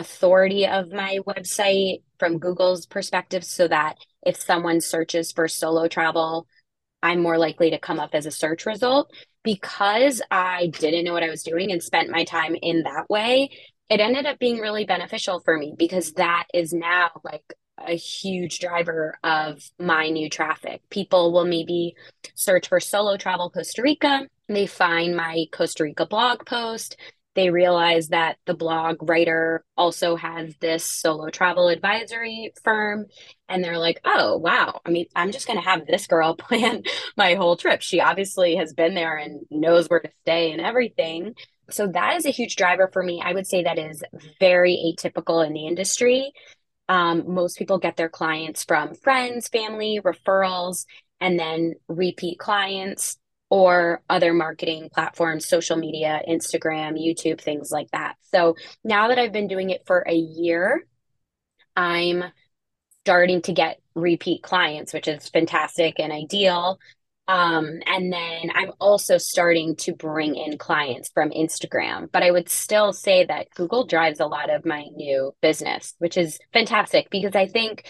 authority 0.00 0.66
of 0.66 0.90
my 0.90 1.18
website 1.26 2.02
from 2.18 2.38
Google's 2.38 2.86
perspective 2.86 3.44
so 3.44 3.68
that 3.68 3.96
if 4.24 4.40
someone 4.40 4.80
searches 4.80 5.30
for 5.30 5.46
solo 5.46 5.88
travel, 5.88 6.48
I'm 7.02 7.22
more 7.22 7.38
likely 7.38 7.70
to 7.70 7.78
come 7.78 8.00
up 8.00 8.10
as 8.14 8.26
a 8.26 8.30
search 8.30 8.66
result. 8.66 9.12
Because 9.42 10.20
I 10.30 10.66
didn't 10.78 11.04
know 11.04 11.12
what 11.12 11.22
I 11.22 11.30
was 11.30 11.42
doing 11.42 11.70
and 11.70 11.82
spent 11.82 12.10
my 12.10 12.24
time 12.24 12.56
in 12.60 12.82
that 12.82 13.08
way, 13.08 13.50
it 13.88 14.00
ended 14.00 14.26
up 14.26 14.38
being 14.38 14.58
really 14.58 14.84
beneficial 14.84 15.40
for 15.40 15.56
me 15.56 15.74
because 15.78 16.12
that 16.12 16.44
is 16.52 16.72
now 16.72 17.10
like 17.24 17.54
a 17.78 17.94
huge 17.94 18.58
driver 18.58 19.18
of 19.24 19.62
my 19.78 20.08
new 20.10 20.28
traffic. 20.28 20.82
People 20.90 21.32
will 21.32 21.46
maybe 21.46 21.94
search 22.34 22.68
for 22.68 22.80
solo 22.80 23.16
travel 23.16 23.50
Costa 23.50 23.82
Rica. 23.82 24.28
They 24.48 24.66
find 24.66 25.16
my 25.16 25.46
Costa 25.52 25.84
Rica 25.84 26.04
blog 26.06 26.44
post 26.44 26.96
they 27.34 27.50
realize 27.50 28.08
that 28.08 28.36
the 28.44 28.54
blog 28.54 29.08
writer 29.08 29.64
also 29.76 30.16
has 30.16 30.54
this 30.60 30.84
solo 30.84 31.30
travel 31.30 31.68
advisory 31.68 32.52
firm 32.64 33.06
and 33.48 33.62
they're 33.62 33.78
like 33.78 34.00
oh 34.04 34.36
wow. 34.36 34.80
I 34.84 34.90
mean 34.90 35.06
i'm 35.14 35.32
just 35.32 35.46
going 35.46 35.58
to 35.58 35.64
have 35.64 35.86
this 35.86 36.06
girl 36.06 36.34
plan 36.38 36.82
my 37.16 37.34
whole 37.34 37.56
trip. 37.56 37.82
She 37.82 38.00
obviously 38.00 38.56
has 38.56 38.72
been 38.72 38.94
there 38.94 39.16
and 39.16 39.40
knows 39.50 39.86
where 39.86 40.00
to 40.00 40.10
stay 40.22 40.52
and 40.52 40.60
everything. 40.60 41.34
So 41.70 41.86
that 41.88 42.16
is 42.16 42.26
a 42.26 42.30
huge 42.30 42.56
driver 42.56 42.90
for 42.92 43.02
me. 43.02 43.22
I 43.24 43.32
would 43.32 43.46
say 43.46 43.62
that 43.62 43.78
is 43.78 44.02
very 44.40 44.76
atypical 44.98 45.46
in 45.46 45.52
the 45.52 45.66
industry. 45.66 46.32
Um, 46.88 47.32
most 47.32 47.56
people 47.56 47.78
get 47.78 47.96
their 47.96 48.08
clients 48.08 48.64
from 48.64 48.96
friends 48.96 49.46
family 49.46 50.00
referrals 50.04 50.86
and 51.20 51.38
then 51.38 51.74
repeat 51.86 52.40
clients 52.40 53.16
or 53.50 54.00
other 54.08 54.32
marketing 54.32 54.88
platforms, 54.94 55.46
social 55.46 55.76
media, 55.76 56.22
Instagram, 56.28 56.92
YouTube, 56.92 57.40
things 57.40 57.70
like 57.72 57.90
that. 57.90 58.14
So 58.32 58.54
now 58.84 59.08
that 59.08 59.18
I've 59.18 59.32
been 59.32 59.48
doing 59.48 59.70
it 59.70 59.82
for 59.86 60.04
a 60.06 60.14
year, 60.14 60.86
I'm 61.76 62.24
starting 63.04 63.42
to 63.42 63.52
get 63.52 63.80
repeat 63.94 64.42
clients, 64.42 64.92
which 64.92 65.08
is 65.08 65.28
fantastic 65.28 65.98
and 65.98 66.12
ideal. 66.12 66.78
Um, 67.26 67.80
and 67.86 68.12
then 68.12 68.50
I'm 68.54 68.72
also 68.80 69.18
starting 69.18 69.76
to 69.76 69.94
bring 69.94 70.34
in 70.34 70.58
clients 70.58 71.10
from 71.12 71.30
Instagram. 71.30 72.10
But 72.10 72.22
I 72.22 72.30
would 72.30 72.48
still 72.48 72.92
say 72.92 73.24
that 73.24 73.50
Google 73.54 73.84
drives 73.84 74.20
a 74.20 74.26
lot 74.26 74.50
of 74.50 74.64
my 74.64 74.84
new 74.94 75.32
business, 75.40 75.94
which 75.98 76.16
is 76.16 76.38
fantastic 76.52 77.08
because 77.10 77.34
I 77.34 77.46
think 77.46 77.84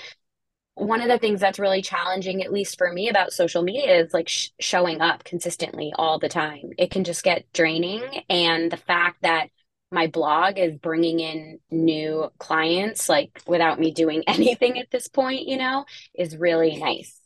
one 0.80 1.02
of 1.02 1.08
the 1.08 1.18
things 1.18 1.40
that's 1.40 1.58
really 1.58 1.82
challenging 1.82 2.42
at 2.42 2.52
least 2.52 2.78
for 2.78 2.90
me 2.90 3.10
about 3.10 3.32
social 3.32 3.62
media 3.62 4.00
is 4.00 4.14
like 4.14 4.28
sh- 4.28 4.48
showing 4.58 5.00
up 5.00 5.24
consistently 5.24 5.92
all 5.96 6.18
the 6.18 6.28
time. 6.28 6.70
It 6.78 6.90
can 6.90 7.04
just 7.04 7.22
get 7.22 7.52
draining 7.52 8.02
and 8.30 8.70
the 8.72 8.78
fact 8.78 9.18
that 9.22 9.48
my 9.92 10.06
blog 10.06 10.58
is 10.58 10.76
bringing 10.76 11.20
in 11.20 11.58
new 11.70 12.30
clients 12.38 13.08
like 13.08 13.42
without 13.46 13.78
me 13.78 13.90
doing 13.90 14.22
anything 14.26 14.78
at 14.78 14.90
this 14.90 15.08
point 15.08 15.46
you 15.46 15.58
know 15.58 15.84
is 16.14 16.36
really 16.36 16.76
nice. 16.76 17.20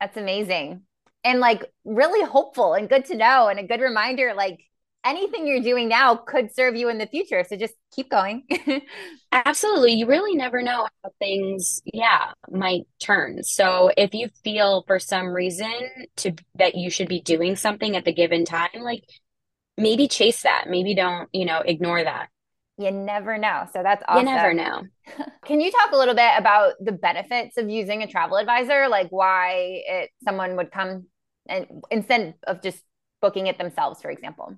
That's 0.00 0.16
amazing. 0.16 0.82
And 1.24 1.40
like 1.40 1.64
really 1.84 2.24
hopeful 2.24 2.74
and 2.74 2.88
good 2.88 3.06
to 3.06 3.16
know 3.16 3.48
and 3.48 3.58
a 3.58 3.66
good 3.66 3.80
reminder 3.80 4.34
like 4.34 4.60
anything 5.04 5.46
you're 5.46 5.62
doing 5.62 5.88
now 5.88 6.16
could 6.16 6.54
serve 6.54 6.76
you 6.76 6.88
in 6.88 6.98
the 6.98 7.06
future. 7.06 7.44
So 7.48 7.56
just 7.56 7.74
keep 7.94 8.10
going. 8.10 8.44
Absolutely. 9.32 9.92
You 9.92 10.06
really 10.06 10.36
never 10.36 10.62
know 10.62 10.86
how 11.02 11.10
things, 11.18 11.80
yeah, 11.84 12.32
might 12.50 12.86
turn. 13.00 13.42
So 13.42 13.90
if 13.96 14.14
you 14.14 14.28
feel 14.44 14.84
for 14.86 14.98
some 14.98 15.28
reason 15.28 15.72
to 16.16 16.32
that 16.56 16.74
you 16.74 16.90
should 16.90 17.08
be 17.08 17.20
doing 17.20 17.56
something 17.56 17.96
at 17.96 18.04
the 18.04 18.12
given 18.12 18.44
time, 18.44 18.70
like 18.80 19.04
maybe 19.76 20.08
chase 20.08 20.42
that. 20.42 20.64
Maybe 20.68 20.94
don't, 20.94 21.28
you 21.32 21.46
know, 21.46 21.60
ignore 21.60 22.02
that. 22.02 22.28
You 22.78 22.90
never 22.90 23.36
know. 23.36 23.64
So 23.72 23.82
that's 23.82 24.02
awesome. 24.08 24.26
You 24.26 24.34
never 24.34 24.54
know. 24.54 24.82
Can 25.44 25.60
you 25.60 25.70
talk 25.70 25.92
a 25.92 25.96
little 25.96 26.14
bit 26.14 26.32
about 26.38 26.74
the 26.80 26.92
benefits 26.92 27.56
of 27.58 27.68
using 27.68 28.02
a 28.02 28.06
travel 28.06 28.38
advisor? 28.38 28.88
Like 28.88 29.08
why 29.10 29.82
it 29.86 30.10
someone 30.24 30.56
would 30.56 30.70
come 30.70 31.06
and 31.48 31.66
instead 31.90 32.34
of 32.46 32.62
just 32.62 32.82
booking 33.20 33.48
it 33.48 33.58
themselves, 33.58 34.00
for 34.00 34.10
example? 34.10 34.56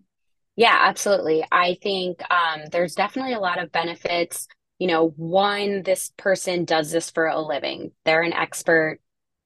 Yeah, 0.56 0.76
absolutely. 0.80 1.44
I 1.50 1.78
think 1.82 2.20
um, 2.30 2.62
there's 2.70 2.94
definitely 2.94 3.32
a 3.34 3.40
lot 3.40 3.62
of 3.62 3.72
benefits. 3.72 4.46
You 4.78 4.86
know, 4.88 5.08
one, 5.16 5.82
this 5.82 6.12
person 6.16 6.64
does 6.64 6.90
this 6.90 7.10
for 7.10 7.26
a 7.26 7.40
living, 7.40 7.92
they're 8.04 8.22
an 8.22 8.32
expert. 8.32 9.00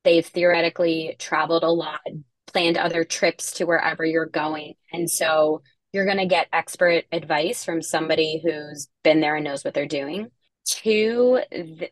They've 0.05 0.25
theoretically 0.27 1.17
traveled 1.19 1.65
a 1.65 1.71
lot, 1.71 2.01
planned 2.47 2.79
other 2.79 3.03
trips 3.05 3.53
to 3.55 3.65
wherever 3.65 4.05
you're 4.05 4.27
going. 4.27 4.75
And 4.93 5.11
so 5.11 5.63
you're 5.93 6.05
going 6.05 6.19
to 6.19 6.27
get 6.27 6.47
expert 6.53 7.05
advice 7.11 7.65
from 7.65 7.83
somebody 7.83 8.41
who's 8.43 8.89
been 9.03 9.21
there 9.21 9.35
and 9.37 9.45
knows 9.45 9.65
what 9.65 9.75
they're 9.75 9.87
doing. 9.87 10.31
Two, 10.65 11.41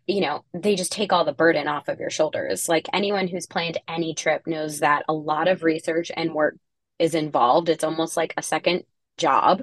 you 0.06 0.20
know, 0.20 0.44
they 0.54 0.76
just 0.76 0.92
take 0.92 1.12
all 1.12 1.24
the 1.24 1.32
burden 1.32 1.66
off 1.66 1.88
of 1.88 1.98
your 1.98 2.10
shoulders. 2.10 2.68
Like 2.68 2.88
anyone 2.92 3.26
who's 3.26 3.46
planned 3.46 3.78
any 3.88 4.14
trip 4.14 4.46
knows 4.46 4.78
that 4.80 5.04
a 5.08 5.12
lot 5.12 5.48
of 5.48 5.62
research 5.64 6.10
and 6.16 6.34
work 6.34 6.56
is 7.00 7.14
involved. 7.16 7.68
It's 7.68 7.84
almost 7.84 8.16
like 8.16 8.32
a 8.36 8.42
second 8.42 8.84
job. 9.16 9.62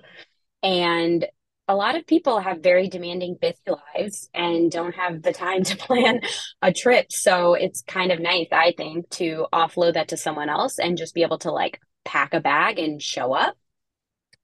And 0.63 1.25
a 1.67 1.75
lot 1.75 1.95
of 1.95 2.05
people 2.05 2.39
have 2.39 2.59
very 2.59 2.89
demanding 2.89 3.37
busy 3.39 3.57
lives 3.95 4.29
and 4.33 4.69
don't 4.69 4.95
have 4.95 5.21
the 5.21 5.31
time 5.31 5.63
to 5.63 5.77
plan 5.87 6.21
a 6.61 6.73
trip. 6.73 7.07
So 7.11 7.53
it's 7.53 7.81
kind 7.81 8.11
of 8.11 8.19
nice, 8.19 8.47
I 8.51 8.73
think, 8.75 9.09
to 9.11 9.47
offload 9.53 9.93
that 9.93 10.09
to 10.09 10.17
someone 10.17 10.49
else 10.49 10.79
and 10.79 10.97
just 10.97 11.15
be 11.15 11.23
able 11.23 11.39
to 11.39 11.51
like 11.51 11.79
pack 12.03 12.33
a 12.33 12.41
bag 12.41 12.79
and 12.79 13.01
show 13.01 13.33
up. 13.33 13.55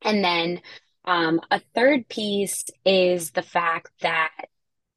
And 0.01 0.23
then 0.23 0.61
um, 1.05 1.41
a 1.51 1.59
third 1.75 2.07
piece 2.07 2.63
is 2.85 3.31
the 3.31 3.41
fact 3.41 3.89
that, 4.01 4.31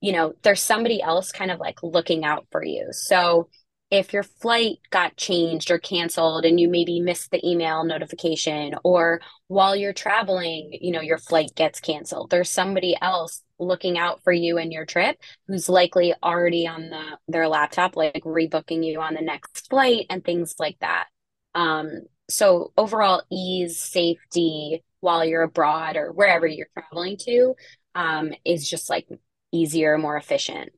you 0.00 0.12
know, 0.12 0.34
there's 0.42 0.62
somebody 0.62 1.02
else 1.02 1.32
kind 1.32 1.50
of 1.50 1.58
like 1.58 1.82
looking 1.82 2.24
out 2.24 2.46
for 2.52 2.64
you. 2.64 2.88
So 2.92 3.48
if 3.90 4.12
your 4.12 4.22
flight 4.22 4.78
got 4.90 5.16
changed 5.16 5.70
or 5.70 5.78
canceled 5.78 6.44
and 6.44 6.60
you 6.60 6.68
maybe 6.68 7.00
missed 7.00 7.30
the 7.30 7.48
email 7.48 7.84
notification 7.84 8.74
or 8.84 9.20
while 9.48 9.74
you're 9.74 9.92
traveling 9.92 10.70
you 10.80 10.92
know 10.92 11.00
your 11.00 11.18
flight 11.18 11.50
gets 11.54 11.80
canceled 11.80 12.30
there's 12.30 12.50
somebody 12.50 12.96
else 13.00 13.42
looking 13.60 13.98
out 13.98 14.22
for 14.24 14.32
you 14.32 14.58
and 14.58 14.72
your 14.72 14.86
trip 14.86 15.18
who's 15.46 15.68
likely 15.68 16.14
already 16.22 16.66
on 16.66 16.88
the 16.88 17.02
their 17.28 17.46
laptop 17.46 17.96
like 17.96 18.22
rebooking 18.24 18.84
you 18.84 19.00
on 19.00 19.14
the 19.14 19.20
next 19.20 19.68
flight 19.68 20.06
and 20.10 20.24
things 20.24 20.54
like 20.58 20.78
that. 20.80 21.06
Um 21.54 22.02
so 22.28 22.72
overall 22.76 23.22
ease 23.30 23.78
safety 23.78 24.82
while 25.00 25.24
you're 25.24 25.42
abroad 25.42 25.96
or 25.96 26.12
wherever 26.12 26.46
you're 26.46 26.68
traveling 26.74 27.16
to 27.18 27.54
um 27.94 28.32
is 28.44 28.68
just 28.68 28.88
like 28.88 29.06
easier 29.52 29.98
more 29.98 30.16
efficient 30.16 30.70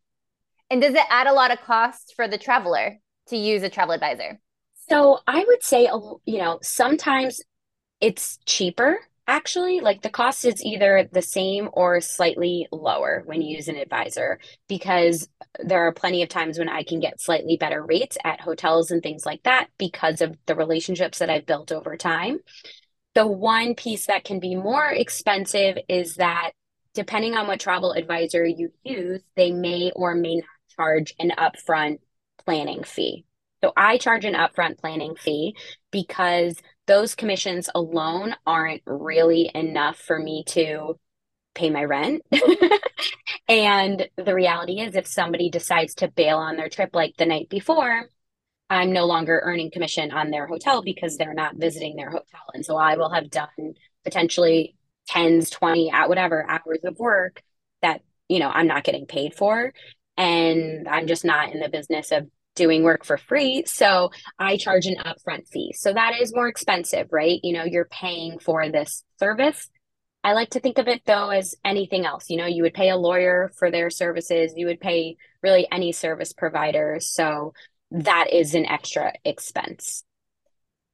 and 0.73 0.81
does 0.81 0.95
it 0.95 1.05
add 1.11 1.27
a 1.27 1.35
lot 1.35 1.53
of 1.53 1.61
cost 1.61 2.15
for 2.17 2.27
the 2.27 2.39
traveler 2.39 2.99
to 3.29 3.37
use 3.37 3.63
a 3.63 3.69
travel 3.69 3.93
advisor? 3.93 4.41
So 4.89 5.19
I 5.27 5.45
would 5.47 5.63
say, 5.63 5.83
you 6.25 6.39
know, 6.39 6.61
sometimes 6.63 7.43
it's 8.01 8.39
cheaper 8.47 8.99
actually. 9.27 9.81
Like 9.81 10.01
the 10.01 10.09
cost 10.09 10.47
is 10.47 10.65
either 10.65 11.09
the 11.13 11.21
same 11.21 11.69
or 11.75 12.01
slightly 12.01 12.67
lower 12.73 13.23
when 13.27 13.43
you 13.43 13.55
use 13.55 13.69
an 13.69 13.77
advisor 13.77 14.41
because 14.67 15.29
there 15.63 15.87
are 15.87 15.93
plenty 15.93 16.23
of 16.23 16.31
times 16.31 16.59
when 16.59 16.71
I 16.71 16.85
can 16.85 17.01
get 17.01 17.21
slightly 17.21 17.59
better 17.59 17.85
rates 17.85 18.17
at 18.25 18.41
hotels 18.41 18.91
and 18.91 19.03
things 19.03 19.27
like 19.27 19.43
that 19.43 19.69
because 19.77 20.23
of 20.23 20.37
the 20.47 20.57
relationships 20.57 21.19
that 21.19 21.31
I've 21.31 21.47
built 21.47 21.71
over 21.71 21.99
time. 21.99 22.39
The 23.15 23.27
one 23.27 23.75
piece 23.75 24.07
that 24.07 24.25
can 24.25 24.41
be 24.41 24.57
more 24.57 24.87
expensive 24.87 25.77
is 25.87 26.17
that 26.17 26.53
depending 26.95 27.35
on 27.35 27.47
what 27.47 27.61
travel 27.61 27.93
advisor 27.93 28.45
you 28.45 28.73
use, 28.83 29.21
they 29.37 29.53
may 29.53 29.93
or 29.95 30.15
may 30.15 30.37
not 30.37 30.47
charge 30.77 31.15
an 31.19 31.33
upfront 31.37 31.99
planning 32.45 32.85
fee. 32.85 33.25
So 33.63 33.73
I 33.77 33.99
charge 33.99 34.25
an 34.25 34.35
upfront 34.35 34.79
planning 34.79 35.15
fee 35.15 35.57
because 35.91 36.57
those 36.87 37.15
commissions 37.15 37.71
alone 37.75 38.35
aren't 38.45 38.83
really 38.87 39.51
enough 39.55 39.99
for 39.99 40.19
me 40.19 40.45
to 40.49 40.99
pay 41.55 41.71
my 41.71 41.85
rent. 41.85 42.23
and 43.49 44.09
the 44.17 44.35
reality 44.35 44.81
is, 44.81 44.97
if 44.97 45.07
somebody 45.07 45.51
decides 45.51 45.95
to 45.97 46.09
bail 46.09 46.39
on 46.39 46.57
their 46.57 46.69
trip 46.69 46.91
like 46.93 47.17
the 47.17 47.27
night 47.27 47.49
before, 47.49 48.09
I'm 48.69 48.93
no 48.93 49.05
longer 49.05 49.41
earning 49.45 49.71
commission 49.71 50.13
on 50.13 50.31
their 50.31 50.47
hotel 50.47 50.83
because 50.83 51.17
they're 51.17 51.35
not 51.35 51.57
visiting 51.57 51.95
their 51.95 52.11
hotel. 52.11 52.41
And 52.55 52.65
so 52.65 52.77
I 52.77 52.97
will 52.97 53.13
have 53.13 53.31
done 53.31 53.75
potentially 54.03 54.75
tens, 55.07 55.51
20, 55.51 55.91
at 55.91 56.09
whatever 56.09 56.45
hours 56.49 56.81
of 56.85 56.99
work 56.99 57.43
that, 57.83 58.01
you 58.29 58.39
know, 58.39 58.49
I'm 58.49 58.67
not 58.67 58.85
getting 58.85 59.07
paid 59.07 59.35
for 59.35 59.73
and 60.17 60.89
I'm 60.89 61.07
just 61.07 61.25
not 61.25 61.53
in 61.53 61.61
the 61.61 61.69
business 61.69 62.13
of 62.13 62.29
doing 62.55 62.83
work 62.83 63.05
for 63.05 63.17
free. 63.17 63.65
So 63.67 64.11
I 64.39 64.57
charge 64.57 64.87
an 64.87 64.97
upfront 64.97 65.49
fee. 65.49 65.73
So 65.75 65.93
that 65.93 66.21
is 66.21 66.35
more 66.35 66.49
expensive, 66.49 67.09
right? 67.11 67.41
You 67.43 67.55
know, 67.55 67.65
you're 67.65 67.87
paying 67.87 68.39
for 68.39 68.69
this 68.69 69.05
service. 69.19 69.69
I 70.25 70.35
like 70.35 70.51
to 70.51 70.61
think 70.61 70.79
of 70.79 70.87
it 70.87 71.03
though 71.05 71.31
as 71.31 71.55
anything 71.65 72.05
else. 72.07 72.29
You 72.29 72.37
know, 72.37 72.47
you 72.47 72.63
would 72.63 72.75
pay 72.75 72.91
a 72.91 72.97
lawyer 72.97 73.51
for 73.59 73.71
their 73.71 73.91
services, 73.91 74.53
you 74.57 74.67
would 74.67 74.81
pay 74.81 75.17
really 75.43 75.67
any 75.73 75.93
service 75.93 76.33
provider. 76.33 76.99
So 77.01 77.55
that 77.91 78.29
is 78.33 78.55
an 78.55 78.67
extra 78.67 79.13
expense. 79.25 80.05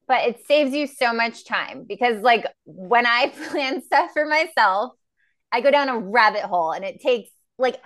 But 0.06 0.26
it 0.26 0.46
saves 0.46 0.72
you 0.72 0.86
so 0.86 1.12
much 1.12 1.44
time 1.44 1.84
because, 1.86 2.22
like, 2.22 2.46
when 2.64 3.06
I 3.06 3.28
plan 3.50 3.82
stuff 3.82 4.12
for 4.14 4.24
myself, 4.24 4.92
I 5.52 5.60
go 5.60 5.70
down 5.70 5.88
a 5.88 5.98
rabbit 5.98 6.42
hole 6.42 6.72
and 6.72 6.84
it 6.84 7.00
takes 7.00 7.30
like 7.58 7.76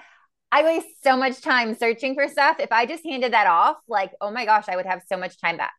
I 0.55 0.63
waste 0.65 1.03
so 1.03 1.17
much 1.17 1.41
time 1.41 1.75
searching 1.75 2.15
for 2.15 2.29
stuff. 2.29 2.61
If 2.61 2.71
I 2.71 2.85
just 2.85 3.05
handed 3.05 3.33
that 3.33 3.47
off, 3.47 3.79
like, 3.89 4.13
oh 4.21 4.31
my 4.31 4.45
gosh, 4.45 4.67
I 4.69 4.77
would 4.77 4.85
have 4.85 5.01
so 5.09 5.17
much 5.17 5.41
time 5.41 5.57
back. 5.57 5.73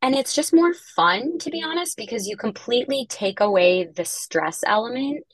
And 0.00 0.14
it's 0.14 0.34
just 0.34 0.54
more 0.54 0.72
fun, 0.94 1.38
to 1.40 1.50
be 1.50 1.62
honest, 1.62 1.96
because 1.96 2.28
you 2.28 2.36
completely 2.36 3.06
take 3.08 3.40
away 3.40 3.84
the 3.84 4.04
stress 4.04 4.62
element. 4.64 5.24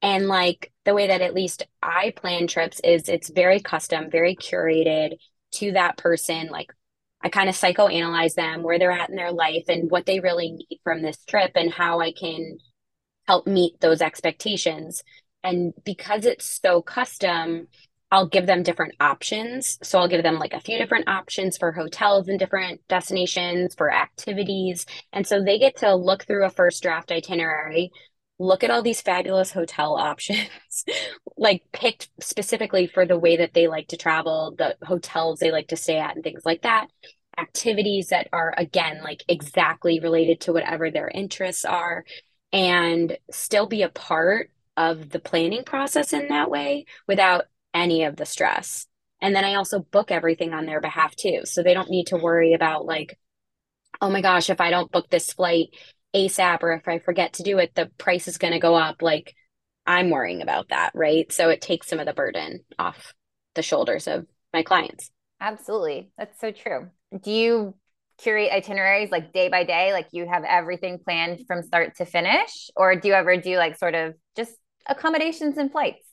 And 0.00 0.26
like 0.26 0.72
the 0.86 0.94
way 0.94 1.08
that 1.08 1.20
at 1.20 1.34
least 1.34 1.64
I 1.82 2.14
plan 2.16 2.46
trips 2.46 2.80
is 2.82 3.10
it's 3.10 3.30
very 3.30 3.60
custom, 3.60 4.10
very 4.10 4.36
curated 4.36 5.16
to 5.52 5.72
that 5.72 5.98
person. 5.98 6.48
Like 6.50 6.72
I 7.22 7.28
kind 7.28 7.50
of 7.50 7.54
psychoanalyze 7.54 8.34
them, 8.34 8.62
where 8.62 8.78
they're 8.78 8.90
at 8.90 9.10
in 9.10 9.16
their 9.16 9.32
life, 9.32 9.64
and 9.68 9.90
what 9.90 10.06
they 10.06 10.20
really 10.20 10.52
need 10.52 10.80
from 10.82 11.02
this 11.02 11.22
trip, 11.26 11.52
and 11.54 11.70
how 11.70 12.00
I 12.00 12.12
can 12.12 12.56
help 13.26 13.46
meet 13.46 13.78
those 13.80 14.00
expectations. 14.00 15.02
And 15.44 15.74
because 15.84 16.24
it's 16.24 16.60
so 16.62 16.80
custom, 16.80 17.68
I'll 18.10 18.26
give 18.26 18.46
them 18.46 18.62
different 18.62 18.94
options. 19.00 19.78
So 19.82 19.98
I'll 19.98 20.08
give 20.08 20.22
them 20.22 20.38
like 20.38 20.52
a 20.52 20.60
few 20.60 20.78
different 20.78 21.08
options 21.08 21.56
for 21.56 21.70
hotels 21.70 22.28
and 22.28 22.38
different 22.38 22.80
destinations, 22.88 23.74
for 23.74 23.92
activities. 23.92 24.84
And 25.12 25.26
so 25.26 25.42
they 25.42 25.58
get 25.58 25.76
to 25.78 25.94
look 25.94 26.24
through 26.24 26.44
a 26.44 26.50
first 26.50 26.82
draft 26.82 27.12
itinerary, 27.12 27.92
look 28.40 28.64
at 28.64 28.70
all 28.70 28.82
these 28.82 29.00
fabulous 29.00 29.52
hotel 29.52 29.96
options, 29.98 30.48
like 31.36 31.62
picked 31.72 32.08
specifically 32.20 32.88
for 32.88 33.06
the 33.06 33.18
way 33.18 33.36
that 33.36 33.54
they 33.54 33.68
like 33.68 33.88
to 33.88 33.96
travel, 33.96 34.54
the 34.58 34.76
hotels 34.82 35.38
they 35.38 35.52
like 35.52 35.68
to 35.68 35.76
stay 35.76 35.98
at, 35.98 36.16
and 36.16 36.24
things 36.24 36.42
like 36.44 36.62
that. 36.62 36.88
Activities 37.38 38.08
that 38.08 38.28
are, 38.32 38.52
again, 38.56 39.02
like 39.04 39.22
exactly 39.28 40.00
related 40.00 40.40
to 40.40 40.52
whatever 40.52 40.90
their 40.90 41.08
interests 41.08 41.64
are, 41.64 42.04
and 42.52 43.16
still 43.30 43.66
be 43.66 43.82
a 43.82 43.88
part 43.88 44.50
of 44.76 45.10
the 45.10 45.20
planning 45.20 45.62
process 45.62 46.12
in 46.12 46.28
that 46.28 46.50
way 46.50 46.86
without 47.06 47.44
any 47.74 48.04
of 48.04 48.16
the 48.16 48.26
stress. 48.26 48.86
And 49.20 49.34
then 49.34 49.44
I 49.44 49.54
also 49.54 49.80
book 49.80 50.10
everything 50.10 50.52
on 50.54 50.66
their 50.66 50.80
behalf 50.80 51.14
too. 51.14 51.40
So 51.44 51.62
they 51.62 51.74
don't 51.74 51.90
need 51.90 52.08
to 52.08 52.16
worry 52.16 52.54
about 52.54 52.86
like, 52.86 53.18
oh 54.00 54.10
my 54.10 54.22
gosh, 54.22 54.50
if 54.50 54.60
I 54.60 54.70
don't 54.70 54.90
book 54.90 55.10
this 55.10 55.32
flight 55.32 55.68
ASAP 56.14 56.62
or 56.62 56.72
if 56.72 56.88
I 56.88 56.98
forget 56.98 57.34
to 57.34 57.42
do 57.42 57.58
it, 57.58 57.74
the 57.74 57.90
price 57.98 58.28
is 58.28 58.38
going 58.38 58.52
to 58.52 58.58
go 58.58 58.74
up. 58.74 59.02
Like 59.02 59.34
I'm 59.86 60.10
worrying 60.10 60.42
about 60.42 60.70
that. 60.70 60.92
Right. 60.94 61.30
So 61.32 61.50
it 61.50 61.60
takes 61.60 61.88
some 61.88 62.00
of 62.00 62.06
the 62.06 62.12
burden 62.12 62.60
off 62.78 63.12
the 63.54 63.62
shoulders 63.62 64.06
of 64.06 64.26
my 64.52 64.62
clients. 64.62 65.10
Absolutely. 65.40 66.10
That's 66.18 66.40
so 66.40 66.50
true. 66.50 66.88
Do 67.22 67.30
you 67.30 67.74
curate 68.18 68.52
itineraries 68.52 69.10
like 69.10 69.32
day 69.32 69.48
by 69.48 69.64
day? 69.64 69.92
Like 69.92 70.08
you 70.12 70.28
have 70.28 70.44
everything 70.44 70.98
planned 70.98 71.46
from 71.46 71.62
start 71.62 71.96
to 71.96 72.04
finish? 72.04 72.70
Or 72.76 72.96
do 72.96 73.08
you 73.08 73.14
ever 73.14 73.36
do 73.36 73.56
like 73.56 73.78
sort 73.78 73.94
of 73.94 74.14
just 74.36 74.52
accommodations 74.86 75.56
and 75.58 75.70
flights? 75.70 76.06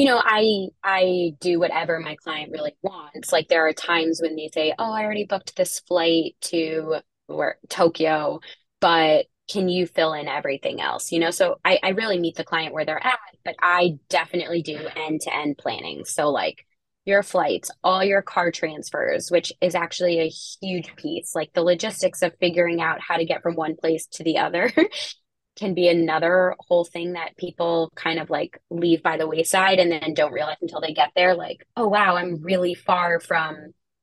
You 0.00 0.06
know 0.06 0.22
i 0.24 0.68
i 0.82 1.32
do 1.40 1.60
whatever 1.60 2.00
my 2.00 2.16
client 2.16 2.52
really 2.52 2.74
wants. 2.82 3.32
Like 3.32 3.48
there 3.48 3.66
are 3.68 3.74
times 3.74 4.22
when 4.22 4.34
they 4.34 4.48
say 4.48 4.72
oh 4.78 4.90
i 4.90 5.04
already 5.04 5.26
booked 5.26 5.56
this 5.56 5.80
flight 5.80 6.36
to 6.40 7.00
where 7.26 7.58
tokyo 7.68 8.40
but 8.80 9.26
can 9.52 9.68
you 9.68 9.86
fill 9.86 10.14
in 10.14 10.26
everything 10.26 10.80
else? 10.80 11.12
You 11.12 11.18
know 11.18 11.30
so 11.30 11.60
i 11.66 11.78
i 11.82 11.90
really 11.90 12.18
meet 12.18 12.36
the 12.36 12.44
client 12.44 12.72
where 12.72 12.86
they're 12.86 13.06
at 13.06 13.18
but 13.44 13.56
i 13.60 13.98
definitely 14.08 14.62
do 14.62 14.78
end 14.96 15.20
to 15.22 15.36
end 15.36 15.58
planning. 15.58 16.06
So 16.06 16.30
like 16.30 16.64
your 17.04 17.22
flights 17.22 17.70
all 17.84 18.02
your 18.02 18.22
car 18.22 18.50
transfers 18.50 19.30
which 19.30 19.52
is 19.60 19.74
actually 19.74 20.20
a 20.20 20.28
huge 20.28 20.96
piece 20.96 21.34
like 21.34 21.52
the 21.52 21.62
logistics 21.62 22.22
of 22.22 22.32
figuring 22.40 22.80
out 22.80 23.00
how 23.00 23.16
to 23.16 23.24
get 23.26 23.42
from 23.42 23.54
one 23.54 23.76
place 23.76 24.06
to 24.06 24.22
the 24.22 24.38
other 24.38 24.72
can 25.60 25.74
be 25.74 25.88
another 25.88 26.56
whole 26.58 26.84
thing 26.84 27.12
that 27.12 27.36
people 27.36 27.92
kind 27.94 28.18
of 28.18 28.30
like 28.30 28.58
leave 28.70 29.02
by 29.02 29.18
the 29.18 29.28
wayside 29.28 29.78
and 29.78 29.92
then 29.92 30.14
don't 30.14 30.32
realize 30.32 30.56
until 30.62 30.80
they 30.80 30.94
get 30.94 31.10
there 31.14 31.34
like 31.34 31.66
oh 31.76 31.86
wow 31.86 32.16
i'm 32.16 32.42
really 32.42 32.74
far 32.74 33.20
from 33.20 33.56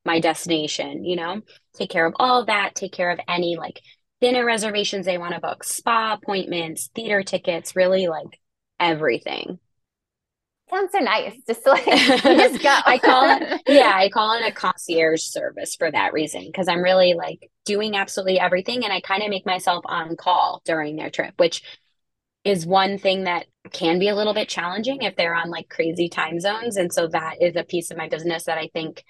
my 0.06 0.20
destination 0.22 1.04
you 1.04 1.18
know? 1.18 1.42
Take 1.74 1.90
care 1.90 2.06
of 2.06 2.14
all 2.18 2.42
of 2.42 2.48
that 2.48 2.76
take 2.76 2.94
care 2.94 3.12
of 3.12 3.20
any 3.28 3.58
like 3.58 3.82
dinner 4.22 4.46
reservations 4.46 5.06
they 5.06 5.18
want 5.18 5.34
to 5.34 5.42
book 5.42 5.64
spa 5.64 6.18
appointments 6.22 6.90
theater 6.96 7.24
tickets 7.24 7.76
really 7.76 8.08
like 8.08 8.40
everything 8.80 9.60
sounds 10.70 10.92
so 10.92 11.00
nice. 11.00 11.34
Just 11.48 11.66
like 11.66 11.86
just 11.86 12.62
go. 12.62 12.78
I 12.86 13.00
call 13.00 13.30
it 13.30 13.62
yeah, 13.68 13.94
I 13.96 14.10
call 14.10 14.34
it 14.34 14.48
a 14.48 14.52
concierge 14.52 15.22
service 15.22 15.76
for 15.76 15.90
that 15.92 16.14
reason 16.14 16.46
because 16.46 16.68
I'm 16.68 16.84
really 16.84 17.14
like 17.14 17.50
doing 17.66 17.96
absolutely 17.96 18.40
everything 18.40 18.84
and 18.84 18.94
I 18.94 19.02
kind 19.02 19.24
of 19.24 19.30
make 19.30 19.46
myself 19.46 19.84
on 19.88 20.16
call 20.16 20.62
during 20.66 20.96
their 20.96 21.10
trip, 21.10 21.34
which 21.38 21.64
is 22.44 22.66
one 22.66 22.98
thing 22.98 23.26
that 23.26 23.46
can 23.72 24.00
be 24.00 24.08
a 24.08 24.16
little 24.16 24.34
bit 24.34 24.48
challenging 24.50 25.02
if 25.02 25.16
they're 25.16 25.36
on 25.36 25.50
like 25.50 25.70
crazy 25.70 26.08
time 26.08 26.40
zones 26.40 26.78
and 26.78 26.94
so 26.94 27.08
that 27.08 27.42
is 27.42 27.56
a 27.56 27.64
piece 27.64 27.92
of 27.92 27.98
my 27.98 28.08
business 28.08 28.46
that 28.46 28.58
I 28.58 28.70
think 28.74 29.04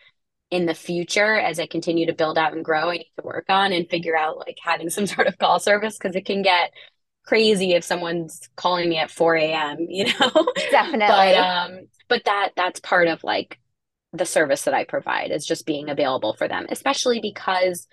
in 0.49 0.65
the 0.65 0.73
future 0.73 1.35
as 1.35 1.59
I 1.59 1.67
continue 1.67 2.07
to 2.07 2.13
build 2.13 2.37
out 2.37 2.53
and 2.53 2.65
grow 2.65 2.89
I 2.89 2.97
need 2.97 3.11
to 3.19 3.25
work 3.25 3.45
on 3.49 3.73
and 3.73 3.89
figure 3.89 4.17
out 4.17 4.37
like 4.39 4.57
having 4.63 4.89
some 4.89 5.05
sort 5.07 5.27
of 5.27 5.37
call 5.37 5.59
service 5.59 5.97
because 5.97 6.15
it 6.15 6.25
can 6.25 6.41
get 6.41 6.71
crazy 7.27 7.73
if 7.73 7.83
someone's 7.83 8.49
calling 8.55 8.89
me 8.89 8.97
at 8.97 9.11
4 9.11 9.35
a.m., 9.35 9.77
you 9.79 10.05
know? 10.05 10.47
Definitely. 10.71 11.07
but 11.07 11.35
um, 11.35 11.79
but 12.07 12.23
that 12.25 12.51
that's 12.55 12.79
part 12.79 13.07
of 13.07 13.23
like 13.23 13.59
the 14.13 14.25
service 14.25 14.63
that 14.63 14.73
I 14.73 14.85
provide 14.85 15.31
is 15.31 15.45
just 15.45 15.65
being 15.65 15.89
available 15.89 16.33
for 16.33 16.47
them, 16.47 16.65
especially 16.69 17.19
because 17.21 17.87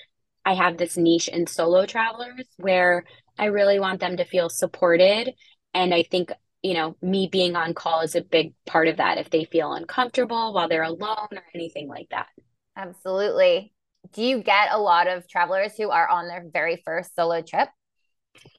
I 0.44 0.54
have 0.54 0.78
this 0.78 0.96
niche 0.96 1.28
in 1.28 1.46
solo 1.46 1.84
travelers 1.84 2.46
where 2.56 3.04
I 3.38 3.46
really 3.46 3.80
want 3.80 4.00
them 4.00 4.16
to 4.18 4.24
feel 4.24 4.48
supported. 4.48 5.32
And 5.74 5.92
I 5.92 6.04
think, 6.04 6.30
you 6.62 6.74
know, 6.74 6.96
me 7.02 7.28
being 7.30 7.56
on 7.56 7.74
call 7.74 8.02
is 8.02 8.14
a 8.14 8.22
big 8.22 8.54
part 8.64 8.86
of 8.86 8.98
that 8.98 9.18
if 9.18 9.30
they 9.30 9.44
feel 9.44 9.72
uncomfortable 9.72 10.52
while 10.52 10.68
they're 10.68 10.84
alone 10.84 11.28
or 11.32 11.42
anything 11.54 11.88
like 11.88 12.08
that. 12.10 12.28
Absolutely. 12.76 13.72
Do 14.12 14.22
you 14.22 14.42
get 14.42 14.68
a 14.70 14.78
lot 14.78 15.08
of 15.08 15.26
travelers 15.28 15.72
who 15.76 15.90
are 15.90 16.08
on 16.08 16.28
their 16.28 16.44
very 16.52 16.80
first 16.84 17.16
solo 17.16 17.42
trip? 17.42 17.68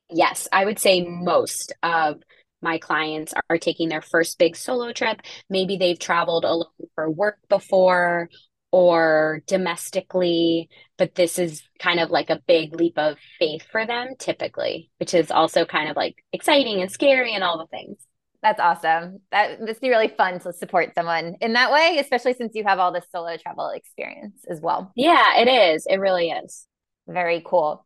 Yes, 0.09 0.47
I 0.51 0.65
would 0.65 0.79
say 0.79 1.03
most 1.03 1.73
of 1.83 2.21
my 2.61 2.77
clients 2.77 3.33
are 3.49 3.57
taking 3.57 3.89
their 3.89 4.01
first 4.01 4.37
big 4.37 4.55
solo 4.55 4.91
trip. 4.91 5.21
Maybe 5.49 5.77
they've 5.77 5.99
traveled 5.99 6.45
alone 6.45 6.67
for 6.95 7.09
work 7.09 7.37
before 7.49 8.29
or 8.71 9.41
domestically, 9.47 10.69
but 10.97 11.15
this 11.15 11.39
is 11.39 11.63
kind 11.79 11.99
of 11.99 12.09
like 12.09 12.29
a 12.29 12.41
big 12.47 12.75
leap 12.75 12.97
of 12.97 13.17
faith 13.39 13.65
for 13.71 13.85
them 13.85 14.09
typically, 14.19 14.89
which 14.99 15.13
is 15.13 15.31
also 15.31 15.63
kind 15.65 15.89
of 15.89 15.95
like 15.95 16.15
exciting 16.33 16.81
and 16.81 16.91
scary 16.91 17.33
and 17.33 17.43
all 17.43 17.57
the 17.57 17.67
things. 17.67 17.97
That's 18.41 18.59
awesome. 18.59 19.21
That 19.31 19.65
this 19.65 19.79
be 19.79 19.89
really 19.89 20.09
fun 20.09 20.39
to 20.41 20.53
support 20.53 20.93
someone 20.93 21.35
in 21.41 21.53
that 21.53 21.71
way, 21.71 21.97
especially 21.99 22.33
since 22.33 22.53
you 22.53 22.63
have 22.65 22.79
all 22.79 22.91
this 22.91 23.05
solo 23.11 23.37
travel 23.37 23.69
experience 23.69 24.43
as 24.49 24.59
well. 24.61 24.91
Yeah, 24.95 25.39
it 25.39 25.47
is. 25.47 25.87
It 25.89 25.99
really 25.99 26.29
is. 26.29 26.67
Very 27.07 27.41
cool 27.45 27.85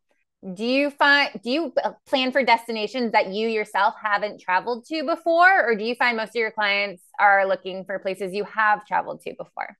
do 0.54 0.64
you 0.64 0.90
find 0.90 1.38
do 1.42 1.50
you 1.50 1.72
uh, 1.82 1.92
plan 2.06 2.32
for 2.32 2.42
destinations 2.42 3.12
that 3.12 3.28
you 3.28 3.48
yourself 3.48 3.94
haven't 4.02 4.40
traveled 4.40 4.86
to 4.86 5.04
before? 5.04 5.68
Or 5.68 5.74
do 5.74 5.84
you 5.84 5.94
find 5.94 6.16
most 6.16 6.30
of 6.30 6.36
your 6.36 6.50
clients 6.50 7.02
are 7.18 7.46
looking 7.46 7.84
for 7.84 7.98
places 7.98 8.32
you 8.32 8.44
have 8.44 8.86
traveled 8.86 9.20
to 9.22 9.34
before? 9.36 9.76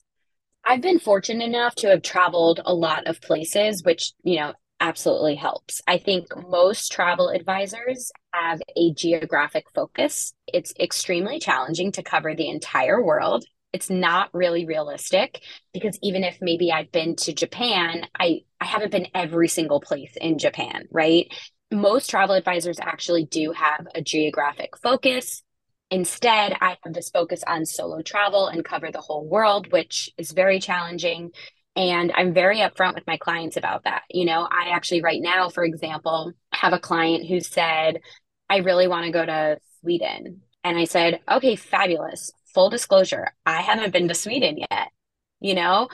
I've 0.65 0.83
been 0.83 0.99
fortunate 0.99 1.45
enough 1.45 1.75
to 1.77 1.89
have 1.89 2.03
traveled 2.03 2.61
a 2.65 2.75
lot 2.75 3.07
of 3.07 3.21
places 3.23 3.83
which 3.83 4.13
you 4.23 4.41
know 4.41 4.53
absolutely 4.81 5.35
helps. 5.35 5.81
I 5.87 5.99
think 5.99 6.27
most 6.49 6.93
travel 6.93 7.29
advisors 7.29 8.13
have 8.33 8.61
a 8.77 8.93
geographic 8.93 9.65
focus. 9.75 10.35
It's 10.47 10.75
extremely 10.79 11.39
challenging 11.39 11.93
to 11.93 12.03
cover 12.03 12.35
the 12.35 12.49
entire 12.49 13.03
world 13.03 13.45
it's 13.73 13.91
not 13.91 14.31
really 14.33 14.67
realistic 14.67 15.41
because 15.73 15.99
even 16.03 16.25
if 16.25 16.39
maybe 16.41 16.73
I've 16.73 16.91
been 16.93 17.17
to 17.17 17.33
Japan, 17.33 18.07
I, 18.19 18.41
I 18.61 18.65
haven't 18.65 18.93
been 18.93 19.09
every 19.15 19.49
single 19.49 19.81
place 19.81 20.17
in 20.21 20.39
Japan, 20.39 20.89
right? 20.91 21.33
Most 21.71 22.11
travel 22.11 22.35
advisors 22.35 22.81
actually 22.81 23.27
do 23.27 23.53
have 23.53 23.87
a 23.95 24.03
geographic 24.03 24.77
focus. 24.77 25.43
Instead, 25.91 26.57
I 26.61 26.77
have 26.85 26.95
this 26.95 27.11
focus 27.11 27.43
on 27.47 27.65
solo 27.65 28.03
travel 28.03 28.49
and 28.49 28.65
cover 28.65 28.91
the 28.91 29.01
whole 29.01 29.27
world, 29.27 29.71
which 29.73 30.11
is 30.19 30.33
very 30.33 30.59
challenging. 30.61 31.31
And 31.77 32.13
I'm 32.15 32.35
very 32.35 32.59
upfront 32.59 32.95
with 32.95 33.07
my 33.07 33.17
clients 33.17 33.57
about 33.57 33.85
that. 33.85 34.03
You 34.11 34.25
know, 34.25 34.47
I 34.51 34.71
actually, 34.71 35.03
right 35.03 35.21
now, 35.23 35.49
for 35.49 35.65
example, 35.65 36.33
have 36.53 36.73
a 36.73 36.81
client 36.81 37.27
who 37.27 37.41
said, 37.41 38.01
I 38.49 38.59
really 38.59 38.89
want 38.89 39.07
to 39.07 39.13
go 39.13 39.25
to 39.25 39.59
Sweden. 39.81 40.43
And 40.65 40.77
I 40.77 40.85
said, 40.85 41.21
okay, 41.31 41.55
fabulous 41.57 42.33
full 42.55 42.71
disclosure, 42.71 43.29
I 43.47 43.63
haven't 43.63 43.93
been 43.93 44.09
to 44.09 44.15
Sweden 44.15 44.59
yet. 44.59 44.89
You 45.41 45.55
know, 45.55 45.89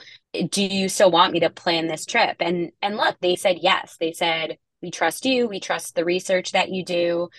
do 0.49 0.61
you 0.61 0.89
still 0.89 1.11
want 1.11 1.31
me 1.31 1.39
to 1.41 1.49
plan 1.49 1.87
this 1.87 2.05
trip? 2.05 2.37
And 2.39 2.71
and 2.81 2.97
look, 2.97 3.17
they 3.21 3.35
said 3.35 3.57
yes. 3.61 3.97
They 3.99 4.11
said 4.11 4.57
we 4.81 4.91
trust 4.91 5.25
you. 5.25 5.47
We 5.47 5.59
trust 5.59 5.95
the 5.95 6.05
research 6.05 6.51
that 6.51 6.69
you 6.69 6.83
do. 6.83 7.29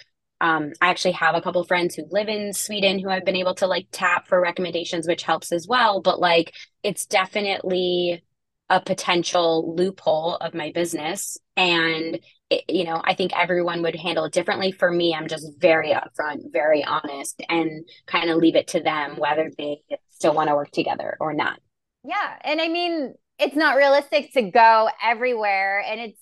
Um, 0.41 0.73
I 0.81 0.89
actually 0.89 1.13
have 1.13 1.35
a 1.35 1.41
couple 1.41 1.63
friends 1.65 1.95
who 1.95 2.05
live 2.11 2.29
in 2.29 2.53
Sweden 2.53 2.99
who 2.99 3.11
I've 3.11 3.25
been 3.25 3.37
able 3.37 3.55
to 3.57 3.67
like 3.67 3.89
tap 3.91 4.29
for 4.29 4.41
recommendations, 4.41 5.07
which 5.07 5.23
helps 5.23 5.53
as 5.53 5.67
well. 5.67 6.01
But 6.01 6.21
like, 6.21 6.55
it's 6.83 7.07
definitely 7.07 8.23
a 8.71 8.81
potential 8.81 9.75
loophole 9.77 10.37
of 10.37 10.55
my 10.55 10.71
business. 10.73 11.39
And, 11.57 12.21
it, 12.51 12.65
you 12.69 12.85
know, 12.85 13.01
I 13.05 13.15
think 13.15 13.37
everyone 13.37 13.83
would 13.83 13.97
handle 13.97 14.25
it 14.25 14.33
differently. 14.33 14.73
For 14.73 14.91
me, 14.91 15.15
I'm 15.15 15.29
just 15.29 15.47
very 15.59 15.91
upfront, 15.91 16.53
very 16.53 16.85
honest, 16.85 17.43
and 17.49 17.89
kind 18.07 18.31
of 18.31 18.39
leave 18.39 18.57
it 18.57 18.69
to 18.69 18.81
them 18.81 19.17
whether 19.17 19.51
they 19.59 19.83
still 20.11 20.35
want 20.35 20.49
to 20.49 20.55
work 20.55 20.71
together 20.71 21.17
or 21.21 21.33
not. 21.33 21.61
Yeah. 22.05 22.37
And 22.43 22.61
I 22.61 22.69
mean, 22.69 23.15
it's 23.39 23.57
not 23.57 23.77
realistic 23.77 24.33
to 24.33 24.43
go 24.43 24.89
everywhere. 25.03 25.85
And 25.87 26.01
it's 26.01 26.21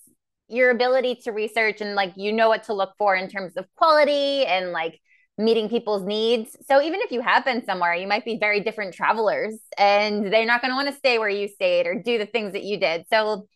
your 0.48 0.70
ability 0.70 1.20
to 1.24 1.32
research 1.32 1.80
and 1.80 1.94
like, 1.94 2.12
you 2.16 2.32
know 2.32 2.48
what 2.48 2.64
to 2.64 2.74
look 2.74 2.94
for 2.98 3.14
in 3.14 3.28
terms 3.28 3.56
of 3.56 3.66
quality 3.76 4.44
and 4.46 4.72
like, 4.72 5.00
meeting 5.38 5.68
people's 5.68 6.02
needs. 6.02 6.56
So 6.66 6.80
even 6.80 7.00
if 7.00 7.10
you 7.10 7.20
have 7.20 7.44
been 7.44 7.62
somewhere, 7.66 7.94
you 7.94 8.06
might 8.06 8.24
be 8.24 8.38
very 8.38 8.60
different 8.60 8.94
travelers 8.94 9.58
and 9.76 10.32
they're 10.32 10.46
not 10.46 10.62
going 10.62 10.70
to 10.70 10.76
want 10.76 10.88
to 10.88 10.94
stay 10.94 11.18
where 11.18 11.28
you 11.28 11.46
stayed 11.48 11.86
or 11.86 11.94
do 11.94 12.16
the 12.16 12.24
things 12.24 12.54
that 12.54 12.62
you 12.62 12.80
did. 12.80 13.04
So 13.12 13.46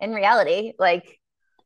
in 0.00 0.12
reality, 0.12 0.72
like 0.78 1.17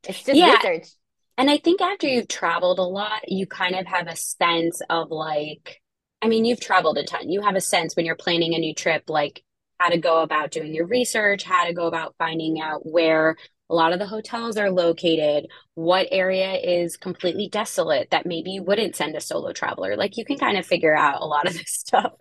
it's 0.07 0.23
just 0.23 0.37
yeah. 0.37 0.55
research. 0.55 0.89
And 1.37 1.49
I 1.49 1.57
think 1.57 1.81
after 1.81 2.07
you've 2.07 2.27
traveled 2.27 2.79
a 2.79 2.83
lot, 2.83 3.27
you 3.27 3.47
kind 3.47 3.75
of 3.75 3.87
have 3.87 4.07
a 4.07 4.15
sense 4.15 4.81
of 4.89 5.09
like, 5.09 5.81
I 6.21 6.27
mean, 6.27 6.45
you've 6.45 6.59
traveled 6.59 6.97
a 6.97 7.03
ton. 7.03 7.29
You 7.29 7.41
have 7.41 7.55
a 7.55 7.61
sense 7.61 7.95
when 7.95 8.05
you're 8.05 8.15
planning 8.15 8.53
a 8.53 8.59
new 8.59 8.73
trip, 8.73 9.03
like 9.09 9.43
how 9.79 9.89
to 9.89 9.97
go 9.97 10.21
about 10.21 10.51
doing 10.51 10.73
your 10.73 10.85
research, 10.85 11.43
how 11.43 11.65
to 11.65 11.73
go 11.73 11.87
about 11.87 12.15
finding 12.17 12.61
out 12.61 12.85
where 12.85 13.35
a 13.69 13.75
lot 13.75 13.93
of 13.93 13.99
the 13.99 14.05
hotels 14.05 14.57
are 14.57 14.69
located, 14.69 15.47
what 15.73 16.07
area 16.11 16.53
is 16.53 16.97
completely 16.97 17.49
desolate 17.49 18.11
that 18.11 18.25
maybe 18.25 18.51
you 18.51 18.63
wouldn't 18.63 18.95
send 18.95 19.15
a 19.15 19.21
solo 19.21 19.51
traveler. 19.51 19.95
Like 19.95 20.17
you 20.17 20.25
can 20.25 20.37
kind 20.37 20.57
of 20.57 20.65
figure 20.65 20.95
out 20.95 21.21
a 21.21 21.25
lot 21.25 21.47
of 21.47 21.53
this 21.57 21.71
stuff 21.71 22.13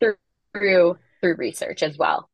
through 0.00 0.16
through, 0.56 0.98
through 1.20 1.36
research 1.36 1.82
as 1.82 1.96
well. 1.96 2.28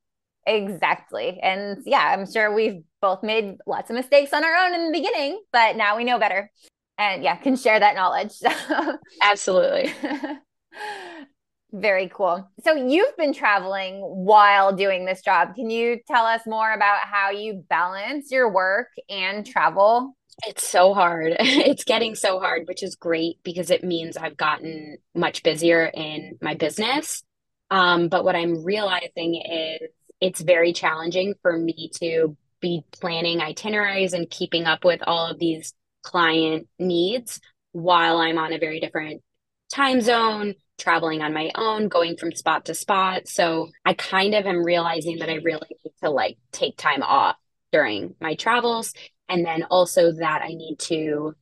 Exactly. 0.46 1.38
And 1.40 1.78
yeah, 1.84 2.00
I'm 2.00 2.30
sure 2.30 2.52
we've 2.52 2.82
both 3.02 3.22
made 3.22 3.56
lots 3.66 3.90
of 3.90 3.96
mistakes 3.96 4.32
on 4.32 4.44
our 4.44 4.56
own 4.64 4.74
in 4.74 4.86
the 4.86 4.98
beginning, 4.98 5.42
but 5.52 5.76
now 5.76 5.98
we 5.98 6.04
know 6.04 6.18
better. 6.18 6.50
And 6.96 7.22
yeah, 7.22 7.36
can 7.36 7.56
share 7.56 7.78
that 7.78 7.94
knowledge. 7.94 8.32
Absolutely. 9.22 9.92
Very 11.72 12.10
cool. 12.14 12.48
So 12.64 12.74
you've 12.74 13.16
been 13.16 13.32
traveling 13.32 14.00
while 14.00 14.74
doing 14.74 15.04
this 15.04 15.22
job. 15.22 15.54
Can 15.54 15.70
you 15.70 15.98
tell 16.06 16.24
us 16.26 16.42
more 16.46 16.72
about 16.72 17.00
how 17.00 17.30
you 17.30 17.64
balance 17.68 18.30
your 18.30 18.50
work 18.50 18.88
and 19.08 19.44
travel? 19.44 20.16
It's 20.46 20.68
so 20.68 20.94
hard. 20.94 21.36
It's 21.40 21.84
getting 21.84 22.14
so 22.14 22.38
hard, 22.40 22.68
which 22.68 22.82
is 22.82 22.94
great 22.94 23.36
because 23.42 23.70
it 23.70 23.84
means 23.84 24.16
I've 24.16 24.36
gotten 24.36 24.98
much 25.14 25.42
busier 25.42 25.84
in 25.86 26.38
my 26.40 26.54
business. 26.54 27.22
Um, 27.70 28.08
but 28.08 28.24
what 28.24 28.36
I'm 28.36 28.64
realizing 28.64 29.42
is 29.42 29.88
it's 30.20 30.40
very 30.40 30.72
challenging 30.72 31.34
for 31.40 31.56
me 31.56 31.90
to 32.00 32.36
be 32.62 32.82
planning 32.92 33.42
itineraries 33.42 34.14
and 34.14 34.30
keeping 34.30 34.64
up 34.64 34.84
with 34.84 35.02
all 35.06 35.26
of 35.26 35.38
these 35.38 35.74
client 36.02 36.68
needs 36.78 37.40
while 37.72 38.16
I'm 38.18 38.38
on 38.38 38.54
a 38.54 38.58
very 38.58 38.80
different 38.80 39.22
time 39.70 40.00
zone, 40.00 40.54
traveling 40.78 41.20
on 41.20 41.34
my 41.34 41.50
own, 41.54 41.88
going 41.88 42.16
from 42.16 42.32
spot 42.32 42.66
to 42.66 42.74
spot. 42.74 43.28
So 43.28 43.68
I 43.84 43.92
kind 43.94 44.34
of 44.34 44.46
am 44.46 44.64
realizing 44.64 45.18
that 45.18 45.28
I 45.28 45.34
really 45.34 45.68
need 45.84 45.92
to 46.02 46.10
like 46.10 46.38
take 46.52 46.78
time 46.78 47.02
off 47.02 47.36
during 47.72 48.14
my 48.20 48.34
travels. 48.34 48.94
And 49.28 49.44
then 49.44 49.64
also 49.64 50.12
that 50.12 50.42
I 50.42 50.48
need 50.48 50.78
to 50.80 51.34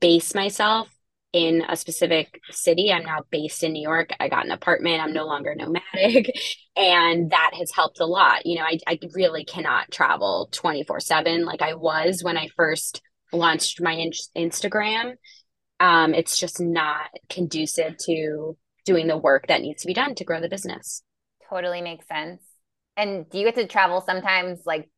base 0.00 0.34
myself 0.34 0.88
in 1.32 1.62
a 1.68 1.76
specific 1.76 2.40
city. 2.50 2.90
I'm 2.90 3.04
now 3.04 3.20
based 3.30 3.62
in 3.62 3.72
New 3.72 3.82
York. 3.82 4.10
I 4.18 4.28
got 4.28 4.46
an 4.46 4.50
apartment. 4.50 5.02
I'm 5.02 5.12
no 5.12 5.26
longer 5.26 5.54
nomadic. 5.54 6.32
And 6.76 7.32
that 7.32 7.50
has 7.58 7.72
helped 7.72 7.98
a 7.98 8.06
lot. 8.06 8.46
You 8.46 8.54
know, 8.54 8.62
I, 8.62 8.78
I 8.86 9.00
really 9.12 9.44
cannot 9.44 9.90
travel 9.90 10.48
24 10.52 11.00
7 11.00 11.44
like 11.44 11.60
I 11.60 11.74
was 11.74 12.22
when 12.22 12.36
I 12.36 12.46
first 12.54 13.02
launched 13.32 13.82
my 13.82 13.94
in- 13.94 14.12
Instagram. 14.36 15.14
Um, 15.80 16.14
it's 16.14 16.38
just 16.38 16.60
not 16.60 17.10
conducive 17.28 17.96
to 18.06 18.56
doing 18.86 19.08
the 19.08 19.16
work 19.16 19.48
that 19.48 19.60
needs 19.60 19.82
to 19.82 19.88
be 19.88 19.92
done 19.92 20.14
to 20.14 20.24
grow 20.24 20.40
the 20.40 20.48
business. 20.48 21.02
Totally 21.50 21.82
makes 21.82 22.06
sense. 22.06 22.42
And 22.96 23.28
do 23.28 23.38
you 23.38 23.44
get 23.44 23.56
to 23.56 23.66
travel 23.66 24.00
sometimes 24.00 24.60
like 24.64 24.88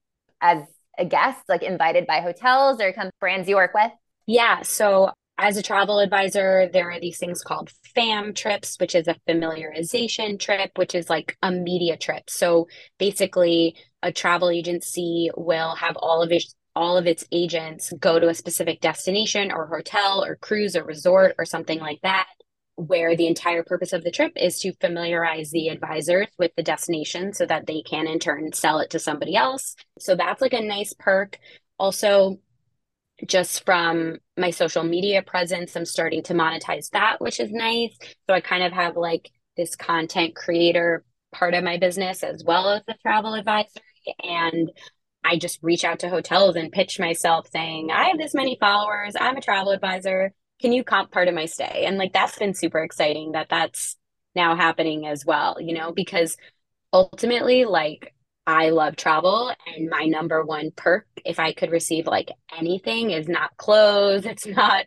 as 0.42 0.62
a 0.98 1.06
guest, 1.06 1.40
like 1.48 1.62
invited 1.62 2.06
by 2.06 2.20
hotels 2.20 2.78
or 2.78 2.92
come 2.92 3.08
brands 3.20 3.48
you 3.48 3.56
work 3.56 3.72
with? 3.72 3.90
Yeah. 4.26 4.60
So 4.62 5.12
as 5.40 5.56
a 5.56 5.62
travel 5.62 5.98
advisor, 5.98 6.68
there 6.72 6.90
are 6.90 7.00
these 7.00 7.18
things 7.18 7.42
called 7.42 7.70
FAM 7.94 8.34
trips, 8.34 8.76
which 8.78 8.94
is 8.94 9.08
a 9.08 9.16
familiarization 9.28 10.38
trip, 10.38 10.72
which 10.76 10.94
is 10.94 11.08
like 11.08 11.36
a 11.42 11.50
media 11.50 11.96
trip. 11.96 12.28
So 12.28 12.68
basically, 12.98 13.76
a 14.02 14.12
travel 14.12 14.50
agency 14.50 15.30
will 15.36 15.74
have 15.76 15.96
all 15.96 16.22
of 16.22 16.30
its 16.30 16.54
all 16.76 16.96
of 16.96 17.06
its 17.06 17.24
agents 17.32 17.92
go 17.98 18.20
to 18.20 18.28
a 18.28 18.34
specific 18.34 18.80
destination 18.80 19.50
or 19.50 19.66
hotel 19.66 20.24
or 20.24 20.36
cruise 20.36 20.76
or 20.76 20.84
resort 20.84 21.34
or 21.36 21.44
something 21.44 21.80
like 21.80 22.00
that 22.02 22.28
where 22.76 23.16
the 23.16 23.26
entire 23.26 23.62
purpose 23.62 23.92
of 23.92 24.04
the 24.04 24.10
trip 24.10 24.32
is 24.36 24.60
to 24.60 24.72
familiarize 24.80 25.50
the 25.50 25.68
advisors 25.68 26.28
with 26.38 26.52
the 26.56 26.62
destination 26.62 27.32
so 27.32 27.44
that 27.44 27.66
they 27.66 27.82
can 27.82 28.06
in 28.06 28.18
turn 28.18 28.52
sell 28.52 28.78
it 28.78 28.90
to 28.90 28.98
somebody 28.98 29.36
else. 29.36 29.74
So 29.98 30.14
that's 30.14 30.40
like 30.40 30.54
a 30.54 30.62
nice 30.62 30.94
perk. 30.98 31.38
Also, 31.78 32.38
just 33.26 33.64
from 33.64 34.16
my 34.36 34.50
social 34.50 34.82
media 34.82 35.22
presence, 35.22 35.76
I'm 35.76 35.84
starting 35.84 36.22
to 36.24 36.34
monetize 36.34 36.90
that, 36.90 37.20
which 37.20 37.40
is 37.40 37.50
nice. 37.52 37.96
So 38.28 38.34
I 38.34 38.40
kind 38.40 38.62
of 38.62 38.72
have 38.72 38.96
like 38.96 39.30
this 39.56 39.76
content 39.76 40.34
creator 40.34 41.04
part 41.32 41.54
of 41.54 41.64
my 41.64 41.76
business 41.76 42.22
as 42.22 42.42
well 42.44 42.70
as 42.70 42.82
the 42.86 42.94
travel 43.02 43.34
advisory. 43.34 43.82
And 44.22 44.70
I 45.24 45.36
just 45.36 45.58
reach 45.62 45.84
out 45.84 46.00
to 46.00 46.08
hotels 46.08 46.56
and 46.56 46.72
pitch 46.72 46.98
myself 46.98 47.46
saying, 47.52 47.90
I 47.90 48.08
have 48.08 48.18
this 48.18 48.34
many 48.34 48.56
followers. 48.58 49.14
I'm 49.18 49.36
a 49.36 49.42
travel 49.42 49.72
advisor. 49.72 50.32
Can 50.60 50.72
you 50.72 50.82
comp 50.82 51.10
part 51.10 51.28
of 51.28 51.34
my 51.34 51.46
stay? 51.46 51.84
And 51.86 51.98
like 51.98 52.12
that's 52.12 52.38
been 52.38 52.54
super 52.54 52.82
exciting 52.82 53.32
that 53.32 53.48
that's 53.50 53.96
now 54.34 54.56
happening 54.56 55.06
as 55.06 55.24
well, 55.26 55.56
you 55.60 55.74
know, 55.74 55.92
because 55.92 56.36
ultimately, 56.92 57.64
like 57.64 58.14
I 58.46 58.70
love 58.70 58.96
travel 58.96 59.52
and 59.66 59.88
my 59.88 60.04
number 60.04 60.44
one 60.44 60.70
perk 60.74 61.06
if 61.24 61.38
I 61.38 61.52
could 61.52 61.70
receive 61.70 62.06
like 62.06 62.32
anything 62.56 63.10
is 63.10 63.28
not 63.28 63.56
clothes, 63.56 64.24
it's 64.26 64.46
not, 64.46 64.86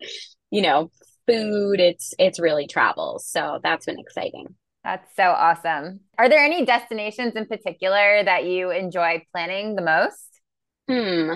you 0.51 0.61
know, 0.61 0.91
food, 1.27 1.79
it's 1.79 2.13
it's 2.19 2.39
really 2.39 2.67
travel. 2.67 3.19
So 3.23 3.59
that's 3.63 3.85
been 3.85 3.99
exciting. 3.99 4.55
That's 4.83 5.15
so 5.15 5.23
awesome. 5.23 6.01
Are 6.17 6.27
there 6.27 6.43
any 6.43 6.65
destinations 6.65 7.35
in 7.35 7.45
particular 7.45 8.23
that 8.23 8.45
you 8.45 8.69
enjoy 8.71 9.25
planning 9.31 9.75
the 9.75 9.81
most? 9.81 10.41
Hmm. 10.89 11.35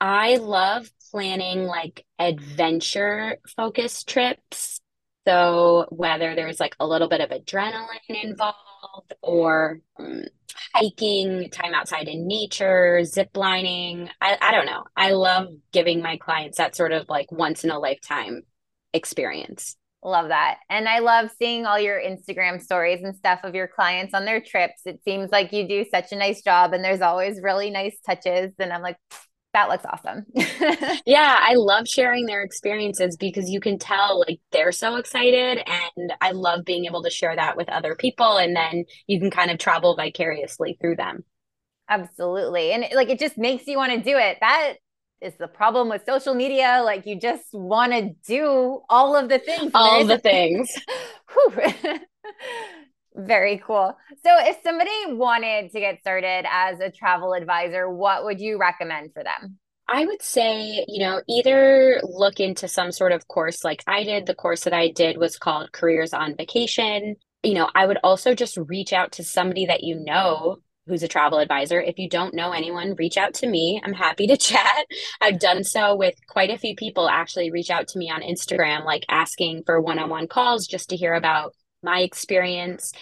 I 0.00 0.36
love 0.36 0.90
planning 1.10 1.64
like 1.64 2.04
adventure 2.18 3.38
focused 3.56 4.08
trips. 4.08 4.80
So 5.26 5.86
whether 5.90 6.34
there's 6.34 6.60
like 6.60 6.74
a 6.80 6.86
little 6.86 7.08
bit 7.08 7.20
of 7.20 7.30
adrenaline 7.30 8.22
involved 8.22 8.58
or 9.22 9.80
um, 9.98 10.24
hiking, 10.74 11.50
time 11.50 11.74
outside 11.74 12.08
in 12.08 12.26
nature, 12.26 13.04
zip 13.04 13.30
lining, 13.36 14.10
I, 14.20 14.38
I 14.40 14.52
don't 14.52 14.66
know. 14.66 14.84
I 14.96 15.12
love 15.12 15.48
giving 15.72 16.02
my 16.02 16.16
clients 16.16 16.58
that 16.58 16.76
sort 16.76 16.92
of 16.92 17.08
like 17.08 17.30
once 17.32 17.64
in 17.64 17.70
a 17.70 17.78
lifetime 17.78 18.42
experience. 18.92 19.76
Love 20.02 20.28
that. 20.28 20.58
And 20.70 20.88
I 20.88 21.00
love 21.00 21.30
seeing 21.36 21.66
all 21.66 21.80
your 21.80 22.00
Instagram 22.00 22.62
stories 22.62 23.02
and 23.02 23.16
stuff 23.16 23.40
of 23.42 23.54
your 23.54 23.66
clients 23.66 24.14
on 24.14 24.24
their 24.24 24.40
trips. 24.40 24.82
It 24.84 25.00
seems 25.04 25.30
like 25.30 25.52
you 25.52 25.66
do 25.66 25.84
such 25.90 26.12
a 26.12 26.16
nice 26.16 26.42
job 26.42 26.72
and 26.72 26.84
there's 26.84 27.00
always 27.00 27.40
really 27.42 27.70
nice 27.70 27.98
touches. 28.06 28.52
And 28.58 28.72
I'm 28.72 28.82
like, 28.82 28.98
that 29.56 29.70
looks 29.70 29.86
awesome. 29.86 30.26
yeah, 31.06 31.38
I 31.40 31.54
love 31.54 31.88
sharing 31.88 32.26
their 32.26 32.42
experiences 32.42 33.16
because 33.16 33.48
you 33.48 33.58
can 33.58 33.78
tell 33.78 34.20
like 34.20 34.38
they're 34.52 34.70
so 34.70 34.96
excited. 34.96 35.66
And 35.96 36.12
I 36.20 36.32
love 36.32 36.66
being 36.66 36.84
able 36.84 37.02
to 37.02 37.08
share 37.08 37.34
that 37.34 37.56
with 37.56 37.70
other 37.70 37.94
people. 37.94 38.36
And 38.36 38.54
then 38.54 38.84
you 39.06 39.18
can 39.18 39.30
kind 39.30 39.50
of 39.50 39.56
travel 39.56 39.96
vicariously 39.96 40.76
through 40.78 40.96
them. 40.96 41.24
Absolutely. 41.88 42.72
And 42.72 42.84
like 42.94 43.08
it 43.08 43.18
just 43.18 43.38
makes 43.38 43.66
you 43.66 43.78
want 43.78 43.92
to 43.92 44.02
do 44.02 44.18
it. 44.18 44.36
That 44.42 44.74
is 45.22 45.32
the 45.38 45.48
problem 45.48 45.88
with 45.88 46.02
social 46.04 46.34
media. 46.34 46.82
Like 46.84 47.06
you 47.06 47.18
just 47.18 47.46
want 47.54 47.92
to 47.92 48.10
do 48.28 48.82
all 48.90 49.16
of 49.16 49.30
the 49.30 49.38
things. 49.38 49.70
All 49.72 50.04
the 50.04 50.18
things. 50.18 50.70
Very 53.16 53.62
cool. 53.66 53.96
So 54.22 54.30
if 54.40 54.58
somebody 54.62 54.90
wanted 55.08 55.72
to 55.72 55.80
get 55.80 56.00
started 56.00 56.44
as 56.50 56.80
a 56.80 56.90
travel 56.90 57.32
advisor, 57.32 57.88
what 57.88 58.24
would 58.24 58.40
you 58.40 58.58
recommend 58.58 59.14
for 59.14 59.24
them? 59.24 59.58
I 59.88 60.04
would 60.04 60.20
say, 60.20 60.84
you 60.88 61.00
know, 61.00 61.22
either 61.28 62.00
look 62.02 62.40
into 62.40 62.68
some 62.68 62.92
sort 62.92 63.12
of 63.12 63.28
course 63.28 63.64
like 63.64 63.82
I 63.86 64.02
did. 64.02 64.26
The 64.26 64.34
course 64.34 64.64
that 64.64 64.74
I 64.74 64.90
did 64.90 65.16
was 65.16 65.38
called 65.38 65.72
Careers 65.72 66.12
on 66.12 66.36
Vacation. 66.36 67.16
You 67.42 67.54
know, 67.54 67.70
I 67.74 67.86
would 67.86 67.98
also 68.02 68.34
just 68.34 68.56
reach 68.56 68.92
out 68.92 69.12
to 69.12 69.24
somebody 69.24 69.66
that 69.66 69.84
you 69.84 69.94
know 69.98 70.58
who's 70.86 71.02
a 71.02 71.08
travel 71.08 71.38
advisor. 71.38 71.80
If 71.80 71.98
you 71.98 72.08
don't 72.08 72.34
know 72.34 72.52
anyone, 72.52 72.96
reach 72.98 73.16
out 73.16 73.34
to 73.34 73.48
me. 73.48 73.80
I'm 73.84 73.92
happy 73.92 74.26
to 74.26 74.36
chat. 74.36 74.86
I've 75.20 75.38
done 75.38 75.64
so 75.64 75.94
with 75.96 76.14
quite 76.28 76.50
a 76.50 76.58
few 76.58 76.74
people 76.74 77.08
actually 77.08 77.50
reach 77.50 77.70
out 77.70 77.88
to 77.88 77.98
me 77.98 78.10
on 78.10 78.22
Instagram, 78.22 78.84
like 78.84 79.04
asking 79.08 79.62
for 79.64 79.80
one 79.80 79.98
on 79.98 80.10
one 80.10 80.26
calls 80.26 80.66
just 80.66 80.90
to 80.90 80.96
hear 80.96 81.14
about 81.14 81.54
my 81.86 82.00
experience. 82.00 82.92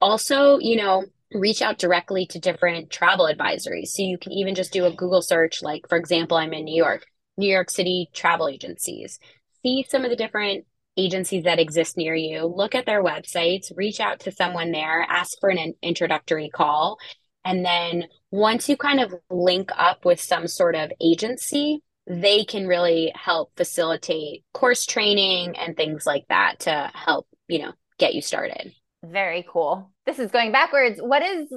Also, 0.00 0.58
you 0.60 0.76
know, 0.76 1.04
reach 1.32 1.62
out 1.62 1.78
directly 1.78 2.26
to 2.26 2.38
different 2.38 2.90
travel 2.90 3.26
advisories. 3.26 3.88
So 3.88 4.02
you 4.02 4.18
can 4.18 4.32
even 4.32 4.54
just 4.54 4.72
do 4.72 4.84
a 4.84 4.92
Google 4.94 5.22
search, 5.22 5.62
like, 5.62 5.88
for 5.88 5.98
example, 5.98 6.36
I'm 6.36 6.52
in 6.52 6.64
New 6.64 6.76
York, 6.76 7.06
New 7.36 7.50
York 7.50 7.70
City 7.70 8.08
travel 8.12 8.48
agencies. 8.48 9.18
See 9.62 9.84
some 9.88 10.04
of 10.04 10.10
the 10.10 10.16
different 10.16 10.66
agencies 10.96 11.44
that 11.44 11.60
exist 11.60 11.96
near 11.96 12.14
you, 12.14 12.44
look 12.44 12.74
at 12.74 12.84
their 12.86 13.02
websites, 13.02 13.72
reach 13.76 14.00
out 14.00 14.20
to 14.20 14.32
someone 14.32 14.72
there, 14.72 15.06
ask 15.08 15.38
for 15.40 15.48
an 15.48 15.74
introductory 15.82 16.50
call. 16.52 16.98
And 17.44 17.64
then 17.64 18.04
once 18.30 18.68
you 18.68 18.76
kind 18.76 19.00
of 19.00 19.14
link 19.30 19.70
up 19.76 20.04
with 20.04 20.20
some 20.20 20.46
sort 20.48 20.74
of 20.74 20.92
agency, 21.00 21.82
they 22.06 22.44
can 22.44 22.66
really 22.66 23.12
help 23.14 23.52
facilitate 23.56 24.44
course 24.52 24.86
training 24.86 25.56
and 25.56 25.76
things 25.76 26.04
like 26.06 26.24
that 26.28 26.60
to 26.60 26.90
help, 26.94 27.26
you 27.46 27.60
know, 27.60 27.72
get 27.98 28.14
you 28.14 28.22
started. 28.22 28.72
Very 29.04 29.46
cool. 29.48 29.92
This 30.06 30.18
is 30.18 30.30
going 30.30 30.52
backwards. 30.52 31.00
What 31.00 31.22
is 31.22 31.52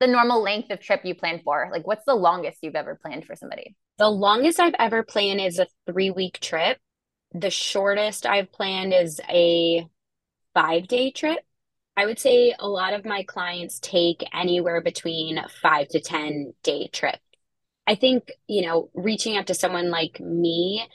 the 0.00 0.06
normal 0.06 0.42
length 0.42 0.70
of 0.70 0.80
trip 0.80 1.02
you 1.04 1.14
plan 1.14 1.40
for? 1.44 1.68
Like, 1.72 1.86
what's 1.86 2.04
the 2.04 2.14
longest 2.14 2.58
you've 2.62 2.74
ever 2.74 2.98
planned 3.00 3.24
for 3.24 3.36
somebody? 3.36 3.74
The 3.98 4.10
longest 4.10 4.60
I've 4.60 4.74
ever 4.78 5.02
planned 5.02 5.40
is 5.40 5.58
a 5.58 5.66
three 5.86 6.10
week 6.10 6.40
trip 6.40 6.78
the 7.34 7.50
shortest 7.50 8.26
I've 8.26 8.52
planned 8.52 8.92
is 8.92 9.20
a 9.28 9.86
five 10.54 10.86
day 10.86 11.10
trip. 11.10 11.40
I 11.96 12.06
would 12.06 12.18
say 12.18 12.54
a 12.58 12.68
lot 12.68 12.94
of 12.94 13.04
my 13.04 13.22
clients 13.22 13.78
take 13.78 14.24
anywhere 14.32 14.80
between 14.80 15.42
five 15.60 15.88
to 15.88 16.00
10 16.00 16.54
day 16.62 16.88
trip. 16.88 17.18
I 17.86 17.96
think, 17.96 18.30
you 18.46 18.62
know, 18.62 18.90
reaching 18.94 19.36
out 19.36 19.48
to 19.48 19.54
someone 19.54 19.90
like 19.90 20.20
me 20.20 20.86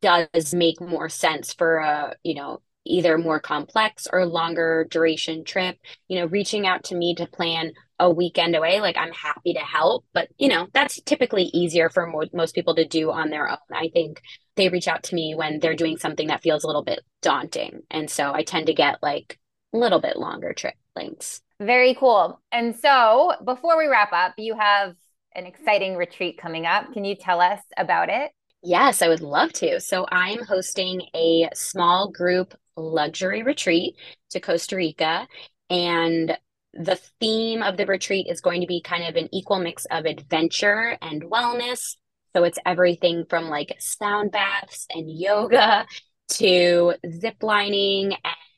does 0.00 0.54
make 0.54 0.80
more 0.80 1.08
sense 1.08 1.52
for 1.52 1.78
a, 1.78 2.14
you 2.22 2.34
know, 2.34 2.60
either 2.84 3.18
more 3.18 3.40
complex 3.40 4.06
or 4.12 4.26
longer 4.26 4.86
duration 4.90 5.44
trip. 5.44 5.76
You 6.08 6.20
know, 6.20 6.26
reaching 6.26 6.66
out 6.66 6.84
to 6.84 6.94
me 6.94 7.14
to 7.16 7.26
plan 7.26 7.72
a 7.98 8.10
weekend 8.10 8.56
away, 8.56 8.80
like 8.80 8.96
I'm 8.96 9.12
happy 9.12 9.52
to 9.52 9.60
help, 9.60 10.04
but 10.14 10.28
you 10.38 10.48
know, 10.48 10.68
that's 10.72 11.00
typically 11.02 11.44
easier 11.52 11.90
for 11.90 12.06
mo- 12.06 12.24
most 12.32 12.54
people 12.54 12.74
to 12.76 12.86
do 12.86 13.10
on 13.10 13.28
their 13.28 13.48
own. 13.48 13.58
I 13.72 13.90
think 13.92 14.22
they 14.56 14.70
reach 14.70 14.88
out 14.88 15.02
to 15.04 15.14
me 15.14 15.34
when 15.34 15.60
they're 15.60 15.76
doing 15.76 15.98
something 15.98 16.28
that 16.28 16.42
feels 16.42 16.64
a 16.64 16.66
little 16.66 16.84
bit 16.84 17.00
daunting. 17.20 17.80
And 17.90 18.10
so 18.10 18.32
I 18.32 18.42
tend 18.42 18.66
to 18.66 18.74
get 18.74 19.02
like 19.02 19.38
a 19.74 19.78
little 19.78 20.00
bit 20.00 20.16
longer 20.16 20.52
trip 20.54 20.74
lengths. 20.96 21.42
Very 21.60 21.94
cool. 21.94 22.40
And 22.50 22.74
so 22.74 23.34
before 23.44 23.76
we 23.76 23.86
wrap 23.86 24.12
up, 24.12 24.32
you 24.38 24.56
have 24.56 24.94
an 25.34 25.44
exciting 25.44 25.94
retreat 25.94 26.38
coming 26.38 26.66
up. 26.66 26.92
Can 26.92 27.04
you 27.04 27.14
tell 27.14 27.40
us 27.40 27.60
about 27.76 28.08
it? 28.08 28.32
Yes, 28.62 29.00
I 29.02 29.08
would 29.08 29.20
love 29.20 29.52
to. 29.54 29.80
So 29.80 30.06
I'm 30.10 30.44
hosting 30.44 31.02
a 31.14 31.48
small 31.54 32.10
group 32.10 32.54
luxury 32.80 33.42
retreat 33.42 33.96
to 34.30 34.40
Costa 34.40 34.76
Rica. 34.76 35.26
And 35.68 36.36
the 36.72 36.96
theme 37.20 37.62
of 37.62 37.76
the 37.76 37.86
retreat 37.86 38.26
is 38.28 38.40
going 38.40 38.60
to 38.60 38.66
be 38.66 38.80
kind 38.80 39.04
of 39.04 39.16
an 39.16 39.28
equal 39.32 39.58
mix 39.58 39.86
of 39.86 40.04
adventure 40.04 40.96
and 41.02 41.22
wellness. 41.22 41.96
So 42.34 42.44
it's 42.44 42.58
everything 42.64 43.24
from 43.28 43.48
like 43.48 43.76
sound 43.80 44.32
baths 44.32 44.86
and 44.90 45.10
yoga 45.10 45.86
to 46.30 46.94
zip 47.10 47.42
lining 47.42 48.14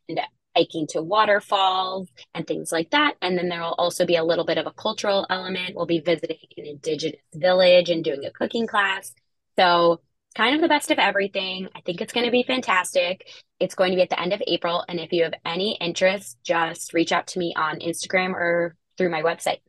and 0.09 0.21
hiking 0.55 0.87
to 0.89 1.03
waterfalls 1.03 2.09
and 2.35 2.47
things 2.47 2.71
like 2.71 2.91
that. 2.91 3.15
And 3.23 3.39
then 3.39 3.49
there 3.49 3.63
will 3.63 3.75
also 3.79 4.05
be 4.05 4.17
a 4.17 4.25
little 4.25 4.45
bit 4.45 4.59
of 4.59 4.67
a 4.67 4.73
cultural 4.73 5.27
element. 5.31 5.75
We'll 5.75 5.87
be 5.87 6.01
visiting 6.01 6.37
an 6.59 6.67
indigenous 6.67 7.21
village 7.35 7.89
and 7.89 8.05
doing 8.05 8.25
a 8.27 8.31
cooking 8.31 8.67
class. 8.67 9.15
So 9.59 10.01
kind 10.33 10.55
of 10.55 10.61
the 10.61 10.69
best 10.69 10.91
of 10.91 10.99
everything. 10.99 11.69
I 11.75 11.81
think 11.81 12.01
it's 12.01 12.13
going 12.13 12.27
to 12.27 12.33
be 12.33 12.43
fantastic. 12.43 13.29
It's 13.61 13.75
going 13.75 13.93
to 13.93 13.97
be 13.97 14.03
at 14.03 14.11
the 14.11 14.21
end 14.21 14.33
of 14.33 14.43
April. 14.47 14.85
And 14.89 15.01
if 15.01 15.13
you 15.13 15.25
have 15.25 15.35
any 15.45 15.77
interest, 15.81 16.39
just 16.43 16.95
reach 16.95 17.13
out 17.13 17.27
to 17.29 17.39
me 17.39 17.55
on 17.57 17.81
Instagram 17.81 18.33
or 18.33 18.77
through 18.99 19.11
my 19.11 19.23
website. 19.23 19.61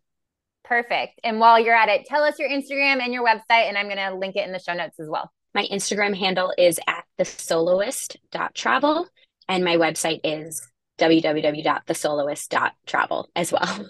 Perfect. 0.63 1.19
And 1.23 1.39
while 1.39 1.59
you're 1.59 1.75
at 1.75 1.89
it, 1.89 2.05
tell 2.05 2.23
us 2.23 2.39
your 2.39 2.49
Instagram 2.49 3.01
and 3.01 3.13
your 3.13 3.23
website, 3.25 3.67
and 3.67 3.77
I'm 3.77 3.87
going 3.87 3.97
to 3.97 4.15
link 4.15 4.35
it 4.35 4.45
in 4.45 4.53
the 4.53 4.59
show 4.59 4.73
notes 4.73 4.99
as 4.99 5.09
well. 5.09 5.31
My 5.53 5.67
Instagram 5.71 6.17
handle 6.17 6.51
is 6.57 6.79
at 6.87 7.03
thesoloist.travel, 7.19 9.07
and 9.47 9.63
my 9.63 9.75
website 9.75 10.21
is 10.23 10.67
www.thesoloist.travel 10.99 13.29
as 13.35 13.51
well. 13.51 13.87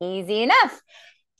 Easy 0.00 0.42
enough. 0.42 0.80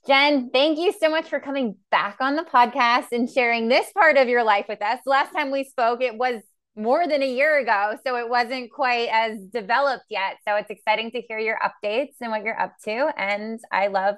Jen, 0.06 0.50
thank 0.52 0.78
you 0.78 0.92
so 0.92 1.08
much 1.08 1.30
for 1.30 1.40
coming 1.40 1.76
back 1.90 2.18
on 2.20 2.36
the 2.36 2.42
podcast 2.42 3.06
and 3.12 3.30
sharing 3.30 3.68
this 3.68 3.90
part 3.92 4.18
of 4.18 4.28
your 4.28 4.44
life 4.44 4.66
with 4.68 4.82
us. 4.82 4.98
Last 5.06 5.32
time 5.32 5.50
we 5.50 5.64
spoke, 5.64 6.02
it 6.02 6.16
was 6.18 6.42
more 6.76 7.08
than 7.08 7.22
a 7.22 7.26
year 7.26 7.58
ago, 7.58 7.96
so 8.06 8.16
it 8.16 8.28
wasn't 8.28 8.70
quite 8.70 9.08
as 9.10 9.38
developed 9.52 10.04
yet. 10.10 10.36
So 10.46 10.56
it's 10.56 10.68
exciting 10.68 11.10
to 11.12 11.22
hear 11.22 11.38
your 11.38 11.58
updates 11.58 12.16
and 12.20 12.30
what 12.30 12.44
you're 12.44 12.60
up 12.60 12.74
to. 12.84 13.12
And 13.16 13.58
I 13.72 13.86
love 13.86 14.16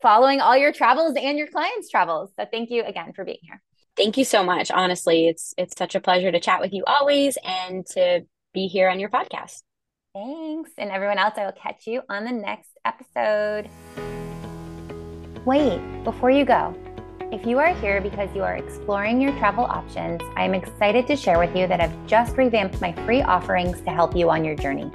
following 0.00 0.40
all 0.40 0.56
your 0.56 0.72
travels 0.72 1.16
and 1.20 1.36
your 1.36 1.48
clients' 1.48 1.90
travels. 1.90 2.30
So 2.38 2.46
thank 2.50 2.70
you 2.70 2.84
again 2.84 3.12
for 3.14 3.24
being 3.24 3.38
here. 3.42 3.62
Thank 3.94 4.16
you 4.16 4.24
so 4.24 4.42
much. 4.42 4.70
Honestly, 4.70 5.28
it's 5.28 5.52
it's 5.58 5.76
such 5.76 5.94
a 5.94 6.00
pleasure 6.00 6.32
to 6.32 6.40
chat 6.40 6.60
with 6.60 6.72
you 6.72 6.84
always 6.86 7.36
and 7.44 7.84
to 7.88 8.22
be 8.54 8.68
here 8.68 8.88
on 8.88 9.00
your 9.00 9.10
podcast. 9.10 9.62
Thanks. 10.14 10.70
And 10.78 10.90
everyone 10.90 11.18
else, 11.18 11.34
I 11.36 11.44
will 11.44 11.52
catch 11.52 11.86
you 11.86 12.02
on 12.08 12.24
the 12.24 12.32
next 12.32 12.70
episode. 12.86 13.68
Wait, 15.46 15.80
before 16.02 16.28
you 16.28 16.44
go, 16.44 16.74
If 17.32 17.46
you 17.46 17.58
are 17.58 17.74
here 17.74 18.00
because 18.00 18.28
you 18.34 18.42
are 18.42 18.56
exploring 18.56 19.20
your 19.20 19.30
travel 19.38 19.64
options, 19.64 20.20
I 20.36 20.44
am 20.44 20.54
excited 20.54 21.06
to 21.06 21.14
share 21.16 21.38
with 21.38 21.54
you 21.56 21.68
that 21.68 21.80
I've 21.80 22.06
just 22.06 22.36
revamped 22.36 22.80
my 22.80 22.92
free 23.04 23.22
offerings 23.22 23.80
to 23.82 23.90
help 23.90 24.16
you 24.16 24.30
on 24.30 24.44
your 24.44 24.56
journey. 24.56 24.90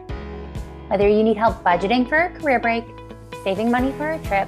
Whether 0.88 1.10
you 1.10 1.24
need 1.24 1.38
help 1.38 1.64
budgeting 1.64 2.08
for 2.08 2.18
a 2.18 2.30
career 2.30 2.60
break, 2.60 2.84
saving 3.44 3.72
money 3.72 3.92
for 3.94 4.12
a 4.12 4.20
trip, 4.20 4.48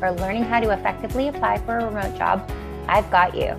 or 0.00 0.10
learning 0.12 0.42
how 0.44 0.60
to 0.60 0.70
effectively 0.70 1.28
apply 1.28 1.58
for 1.58 1.78
a 1.78 1.84
remote 1.86 2.16
job, 2.18 2.50
I've 2.86 3.10
got 3.10 3.34
you. 3.34 3.54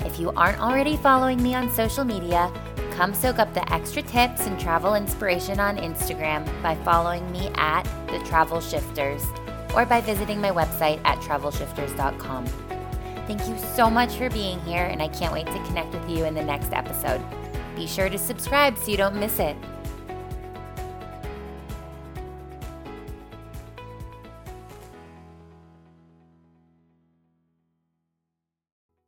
If 0.01 0.19
you 0.19 0.29
aren't 0.33 0.59
already 0.59 0.95
following 0.95 1.41
me 1.41 1.55
on 1.55 1.71
social 1.71 2.03
media, 2.03 2.53
come 2.91 3.15
soak 3.15 3.39
up 3.39 3.51
the 3.55 3.73
extra 3.73 4.03
tips 4.03 4.45
and 4.45 4.59
travel 4.59 4.93
inspiration 4.93 5.59
on 5.59 5.77
Instagram 5.77 6.45
by 6.61 6.75
following 6.85 7.31
me 7.31 7.49
at 7.55 7.83
The 8.09 8.19
Travel 8.27 8.61
Shifters 8.61 9.25
or 9.75 9.85
by 9.85 10.01
visiting 10.01 10.41
my 10.41 10.51
website 10.51 11.01
at 11.05 11.17
travelshifters.com. 11.19 12.45
Thank 13.27 13.47
you 13.47 13.57
so 13.75 13.89
much 13.89 14.15
for 14.15 14.29
being 14.29 14.59
here, 14.61 14.85
and 14.85 15.01
I 15.01 15.07
can't 15.09 15.31
wait 15.31 15.45
to 15.45 15.63
connect 15.65 15.93
with 15.93 16.09
you 16.09 16.25
in 16.25 16.33
the 16.33 16.43
next 16.43 16.73
episode. 16.73 17.21
Be 17.75 17.85
sure 17.85 18.09
to 18.09 18.17
subscribe 18.17 18.77
so 18.77 18.89
you 18.89 18.97
don't 18.97 19.15
miss 19.15 19.39
it. 19.39 19.55